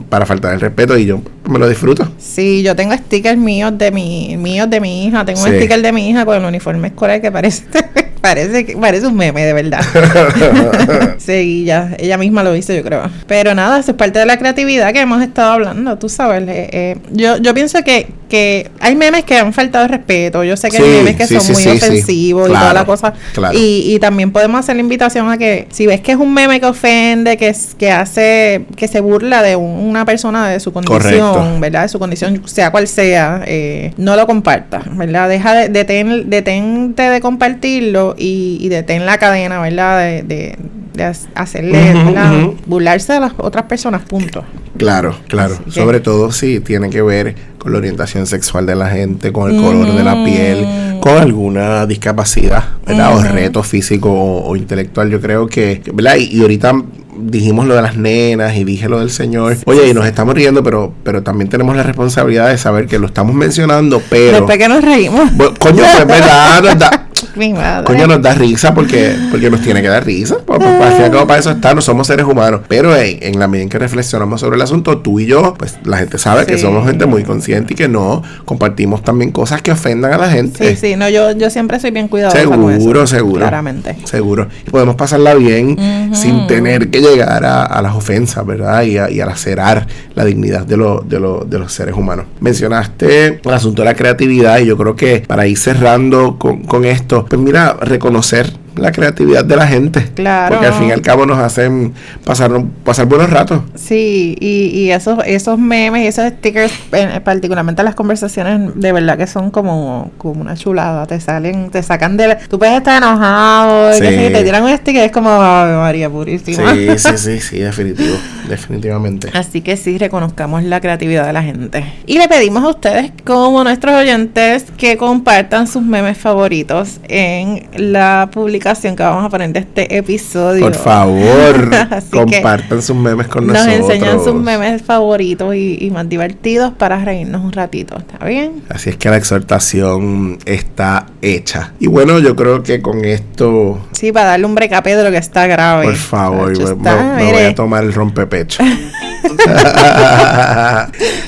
para 0.09 0.27
faltar 0.27 0.55
el 0.55 0.61
respeto 0.61 0.97
y 0.99 1.07
yo 1.07 1.21
me 1.49 1.59
lo 1.59 1.69
disfruto. 1.69 2.09
Sí, 2.19 2.63
yo 2.63 2.75
tengo 2.77 2.95
stickers 2.95 3.37
míos 3.39 3.73
de 3.77 3.91
mi 3.91 4.37
míos 4.37 4.69
de 4.71 4.81
mi 4.81 5.07
hija, 5.07 5.25
tengo 5.25 5.43
un 5.43 5.49
sticker 5.49 5.81
de 5.83 5.93
mi 5.93 6.09
hija 6.11 6.25
con 6.25 6.37
el 6.37 6.45
uniforme 6.45 6.89
escolar 6.89 7.21
que 7.21 7.31
parece 7.31 7.65
parece 8.21 8.65
que 8.65 8.77
parece 8.77 9.07
un 9.07 9.17
meme 9.17 9.45
de 9.45 9.53
verdad. 9.53 9.81
sí, 11.19 11.65
ya 11.67 11.95
ella 11.99 12.17
misma 12.19 12.43
lo 12.43 12.55
hizo, 12.57 12.73
yo 12.73 12.83
creo. 12.83 13.03
Pero 13.27 13.55
nada, 13.55 13.79
eso 13.79 13.91
es 13.93 13.97
parte 13.97 14.19
de 14.19 14.27
la 14.27 14.39
creatividad 14.39 14.93
que 14.93 15.01
hemos 15.01 15.23
estado 15.23 15.53
hablando, 15.53 15.99
tú 15.99 16.09
sabes. 16.09 16.43
eh, 16.49 16.69
eh, 16.73 16.97
yo 17.13 17.37
yo 17.39 17.55
pienso 17.55 17.83
que 17.85 18.09
que 18.29 18.71
hay 18.81 18.97
memes 18.97 19.25
que 19.25 19.37
han 19.37 19.53
faltado 19.53 19.87
respeto, 19.87 20.43
yo 20.43 20.57
sé 20.57 20.69
que 20.71 20.79
Sí, 20.79 20.83
hay 20.83 20.89
memes 20.91 21.17
que 21.17 21.27
sí, 21.27 21.35
son 21.35 21.43
sí, 21.43 21.53
muy 21.69 21.77
ofensivos 21.77 22.49
y 22.49 22.53
toda 22.53 22.73
la 22.73 22.85
cosa. 22.85 23.13
claro. 23.33 23.57
Y, 23.57 23.95
y 23.95 23.99
también 24.01 24.33
podemos 24.33 24.59
hacer 24.61 24.75
la 24.77 24.81
invitación 24.81 25.31
a 25.31 25.37
que 25.39 25.69
si 25.71 25.87
ves 25.87 26.01
que 26.01 26.13
es 26.13 26.19
un 26.19 26.33
meme 26.33 26.59
que 26.59 26.67
ofende, 26.67 27.37
que 27.37 27.55
que 27.79 27.91
hace 27.93 28.65
que 28.77 28.89
se 28.89 29.01
burla 29.01 29.43
de 29.43 29.55
un- 29.57 29.84
una 29.85 30.05
persona 30.05 30.49
de 30.49 30.61
su 30.61 30.73
condición, 30.73 31.01
Correcto. 31.03 31.61
¿verdad? 31.61 31.83
De 31.83 31.89
su 31.89 31.99
condición, 31.99 32.43
sea 32.47 32.71
cual 32.71 32.89
sea, 32.89 33.43
eh, 33.47 33.93
no 33.97 34.17
lo 34.17 34.27
compartas, 34.27 34.85
¿verdad? 34.97 35.29
Deja 35.29 35.55
de, 35.55 35.69
detén, 35.69 36.31
detente 36.31 37.03
de 37.03 37.21
compartirlo 37.21 38.15
y, 38.19 38.59
y 38.61 38.69
detén 38.69 39.07
la 39.07 39.19
cadena, 39.19 39.61
¿verdad? 39.61 39.99
De, 40.01 40.23
de, 40.23 40.59
de 40.95 41.05
ha- 41.05 41.13
hacerle, 41.35 41.93
Ujú, 41.95 42.05
¿verdad? 42.07 42.33
ujú. 42.39 42.57
Burlarse 42.67 43.13
de 43.15 43.21
las 43.21 43.33
otras 43.39 43.65
personas, 43.65 44.03
punto. 44.03 44.45
Claro, 44.77 45.17
claro. 45.29 45.57
Que- 45.65 45.71
Sobre 45.71 46.01
todo 46.01 46.33
si 46.33 46.61
tiene 46.61 46.91
que 46.91 47.03
ver 47.03 47.35
con 47.59 47.73
la 47.73 47.79
orientación 47.79 48.27
sexual 48.27 48.67
de 48.67 48.75
la 48.75 48.89
gente, 48.91 49.33
con 49.33 49.51
el 49.55 49.61
color 49.61 49.95
de 49.95 50.03
la 50.05 50.25
piel, 50.25 50.67
con 51.01 51.17
alguna 51.19 51.87
discapacidad, 51.87 52.65
¿verdad? 52.87 53.17
O 53.17 53.23
reto 53.23 53.63
físico 53.63 54.11
o, 54.11 54.47
o 54.49 54.57
intelectual. 54.57 55.11
Yo 55.11 55.21
creo 55.21 55.47
que, 55.47 55.83
¿verdad? 55.93 56.17
Y, 56.17 56.37
y 56.37 56.41
ahorita 56.43 56.73
dijimos 57.17 57.67
lo 57.67 57.75
de 57.77 57.83
las 57.83 57.97
nenas 57.97 58.57
y 58.57 58.65
dije 58.65 58.89
lo 58.89 58.99
del 58.99 59.11
señor. 59.11 59.57
Oye, 59.67 59.89
y 59.89 59.95
nos 59.95 60.05
estamos 60.07 60.35
riendo, 60.35 60.63
pero, 60.63 60.93
pero 61.05 61.23
también 61.23 61.49
tenemos 61.49 61.77
la 61.77 61.83
responsabilidad 61.85 62.49
de 62.51 62.59
saber 62.59 62.87
que 62.87 62.99
lo 62.99 63.07
estamos 63.07 63.35
mencionando, 63.35 64.03
pero... 64.11 64.33
Después 64.39 64.59
que 64.59 64.69
nos 64.69 64.83
reímos, 64.85 65.33
Bueno, 65.37 65.55
coño, 65.59 65.77
pues 65.77 66.07
verdad, 66.07 67.03
mi 67.37 67.53
madre. 67.53 67.85
coño, 67.85 68.07
nos 68.07 68.23
da 68.23 68.35
risa 68.35 68.75
porque, 68.75 69.15
porque 69.31 69.51
nos 69.51 69.61
tiene 69.63 69.83
que 69.83 69.89
dar 69.89 70.05
risa. 70.05 70.37
Pues, 70.45 70.59
pues, 70.59 70.81
al 70.81 70.93
fin 70.93 71.01
y 71.03 71.05
al 71.05 71.11
cabo, 71.11 71.27
para 71.27 71.41
eso 71.41 71.51
está, 71.51 71.75
no 71.75 71.81
somos 71.81 72.07
seres 72.07 72.27
humanos. 72.27 72.61
Pero 72.69 72.97
en, 72.97 73.19
en 73.23 73.39
la 73.39 73.49
medida 73.49 73.65
en 73.65 73.69
que 73.71 73.79
reflexionamos 73.79 74.41
sobre 74.41 74.57
el 74.57 74.63
asunto, 74.63 74.99
tú 74.99 75.21
y 75.21 75.27
yo, 75.27 75.55
pues 75.59 75.79
la 75.85 75.99
gente 75.99 76.19
sabe 76.19 76.47
que 76.47 76.59
somos 76.59 76.87
gente 76.87 77.07
muy 77.07 77.25
consciente 77.25 77.75
y 77.75 77.77
que 77.77 77.89
no 77.89 78.23
compartimos 78.45 79.03
también 79.03 79.31
cosas 79.33 79.63
que 79.63 79.73
ofendan 79.73 80.13
a 80.13 80.19
la 80.19 80.31
gente. 80.31 80.71
Sí, 80.71 80.77
sí, 80.91 80.97
no, 80.97 81.09
yo, 81.09 81.33
yo 81.33 81.51
siempre 81.51 81.79
soy 81.81 81.91
bien 81.91 82.09
cuidadosa 82.09 82.41
eso. 82.41 82.51
Seguro, 82.51 83.07
seguro. 83.07 83.39
Claramente. 83.41 83.97
Seguro. 84.05 84.49
Y 84.67 84.71
podemos 84.71 84.95
pasarla 84.97 85.35
bien 85.35 85.77
sin 86.13 86.47
tener 86.47 86.91
que 86.91 87.01
llegar 87.01 87.45
a, 87.45 87.65
a 87.65 87.83
las 87.83 87.95
ofensas, 87.95 88.45
¿verdad? 88.47 88.83
Y 88.83 88.99
a, 88.99 89.11
y 89.11 89.21
a 89.21 89.27
lacerar 89.27 89.87
la 90.15 90.25
dignidad 90.25 90.67
de, 90.67 90.77
lo- 90.77 91.01
de, 91.07 91.19
lo- 91.21 91.45
de 91.45 91.59
los 91.59 91.73
seres 91.73 91.95
humanos. 91.95 92.27
Mencionaste 92.41 93.41
el 93.45 93.53
asunto 93.55 93.83
de 93.83 93.87
la 93.87 93.95
creatividad 93.95 94.59
y 94.59 94.67
yo 94.67 94.77
creo 94.77 94.97
que 94.97 95.23
para 95.27 95.47
ir 95.47 95.57
cerrando 95.59 96.39
con, 96.39 96.63
con 96.63 96.85
esto, 96.85 97.24
pues 97.29 97.41
mira, 97.41 97.75
reconocer 97.81 98.53
la 98.77 98.93
creatividad 98.93 99.45
de 99.45 99.57
la 99.57 99.67
gente. 99.67 100.03
Claro. 100.15 100.55
Porque 100.55 100.67
al 100.67 100.75
fin 100.75 100.89
y 100.89 100.93
al 100.93 101.03
cabo 101.03 101.27
nos 101.27 101.39
hacen 101.39 101.93
pasar, 102.25 102.51
pasar 102.85 103.07
buenos 103.07 103.31
ratos. 103.31 103.61
Sí, 103.75 104.37
y, 104.41 104.67
y 104.79 104.91
esos, 104.91 105.19
esos 105.27 105.59
memes 105.59 106.05
y 106.05 106.07
esos 106.07 106.29
stickers, 106.29 106.73
en- 106.93 107.23
particularmente 107.23 107.83
las 107.83 107.95
conversaciones, 107.95 108.73
de 108.75 108.93
verdad 108.93 109.17
que 109.19 109.27
son 109.27 109.51
como, 109.51 110.11
como 110.19 110.41
una 110.41 110.57
chulada. 110.57 111.07
Te 111.07 111.21
salen, 111.21 111.71
te 111.71 111.83
sacan 111.83 112.17
de 112.17 112.29
la- 112.29 112.39
Tú 112.39 112.59
puedes 112.59 112.77
estar 112.77 112.97
enojado, 113.03 113.93
y 113.93 113.99
Sí. 113.99 114.05
yo, 114.05 114.11
y 114.29 114.33
te 114.33 114.43
tiran 114.43 114.63
un 114.65 114.77
sticker, 114.77 115.05
es 115.05 115.13
como 115.13 115.31
Ave 115.31 115.77
María 115.77 116.11
Purísima. 116.11 116.75
Sí, 116.75 116.89
sí, 116.99 117.19
sí, 117.19 117.41
sí, 117.51 117.59
definitivo. 117.59 118.17
Definitivamente. 118.49 119.31
Así 119.35 119.61
que 119.61 119.77
sí, 119.77 119.99
reconozcamos 119.99 120.63
la 120.65 120.81
creatividad 120.81 121.27
de 121.27 121.33
la 121.33 121.43
gente. 121.43 121.85
Y 122.07 122.19
le 122.19 122.29
pedimos 122.29 122.65
a 122.65 122.69
ustedes, 122.69 123.13
como 123.25 123.63
nuestros 123.65 123.95
oyentes, 123.95 124.65
que 124.77 124.97
compartan 124.97 125.67
sus 125.67 125.83
memes 125.83 126.19
favoritos 126.19 126.99
en 127.09 127.67
la 127.77 128.29
publicación 128.33 128.64
que 128.65 129.03
vamos 129.03 129.25
a 129.27 129.29
poner 129.29 129.53
de 129.53 129.61
este 129.61 129.97
episodio. 129.97 130.63
Por 130.63 130.75
favor, 130.75 131.71
compartan 132.11 132.81
sus 132.81 132.97
memes 132.97 133.27
con 133.29 133.47
Nos 133.47 133.57
nosotros. 133.57 133.91
enseñan 133.91 134.25
sus 134.25 134.35
memes 134.35 134.83
favoritos 134.83 135.55
y, 135.55 135.77
y 135.81 135.91
más 135.91 136.09
divertidos 136.09 136.73
para 136.73 137.05
reírnos 137.05 137.45
un 137.45 137.53
ratito. 137.53 137.97
¿Está 137.99 138.25
bien? 138.25 138.63
Así 138.71 138.89
es 138.91 138.97
que 138.97 139.11
la 139.11 139.19
exhortación 139.19 140.39
está 140.47 141.07
hecha. 141.21 141.75
Y 141.79 141.89
bueno, 141.89 142.19
yo 142.21 142.35
creo 142.37 142.63
que 142.63 142.81
con 142.81 143.05
esto, 143.05 143.79
Sí, 144.05 144.13
para 144.13 144.27
darle 144.27 144.45
un 144.45 144.55
brecape 144.55 144.97
de 144.97 145.03
lo 145.03 145.11
que 145.11 145.17
está 145.17 145.47
grave. 145.47 145.87
por 145.87 145.97
favor, 145.97 146.53
Chacho, 146.53 146.77
me, 146.77 146.91
está, 146.91 147.15
me 147.17 147.33
voy 147.33 147.43
a 147.45 147.55
tomar 147.55 147.85
el 147.85 147.95
rompepecho. 147.95 148.63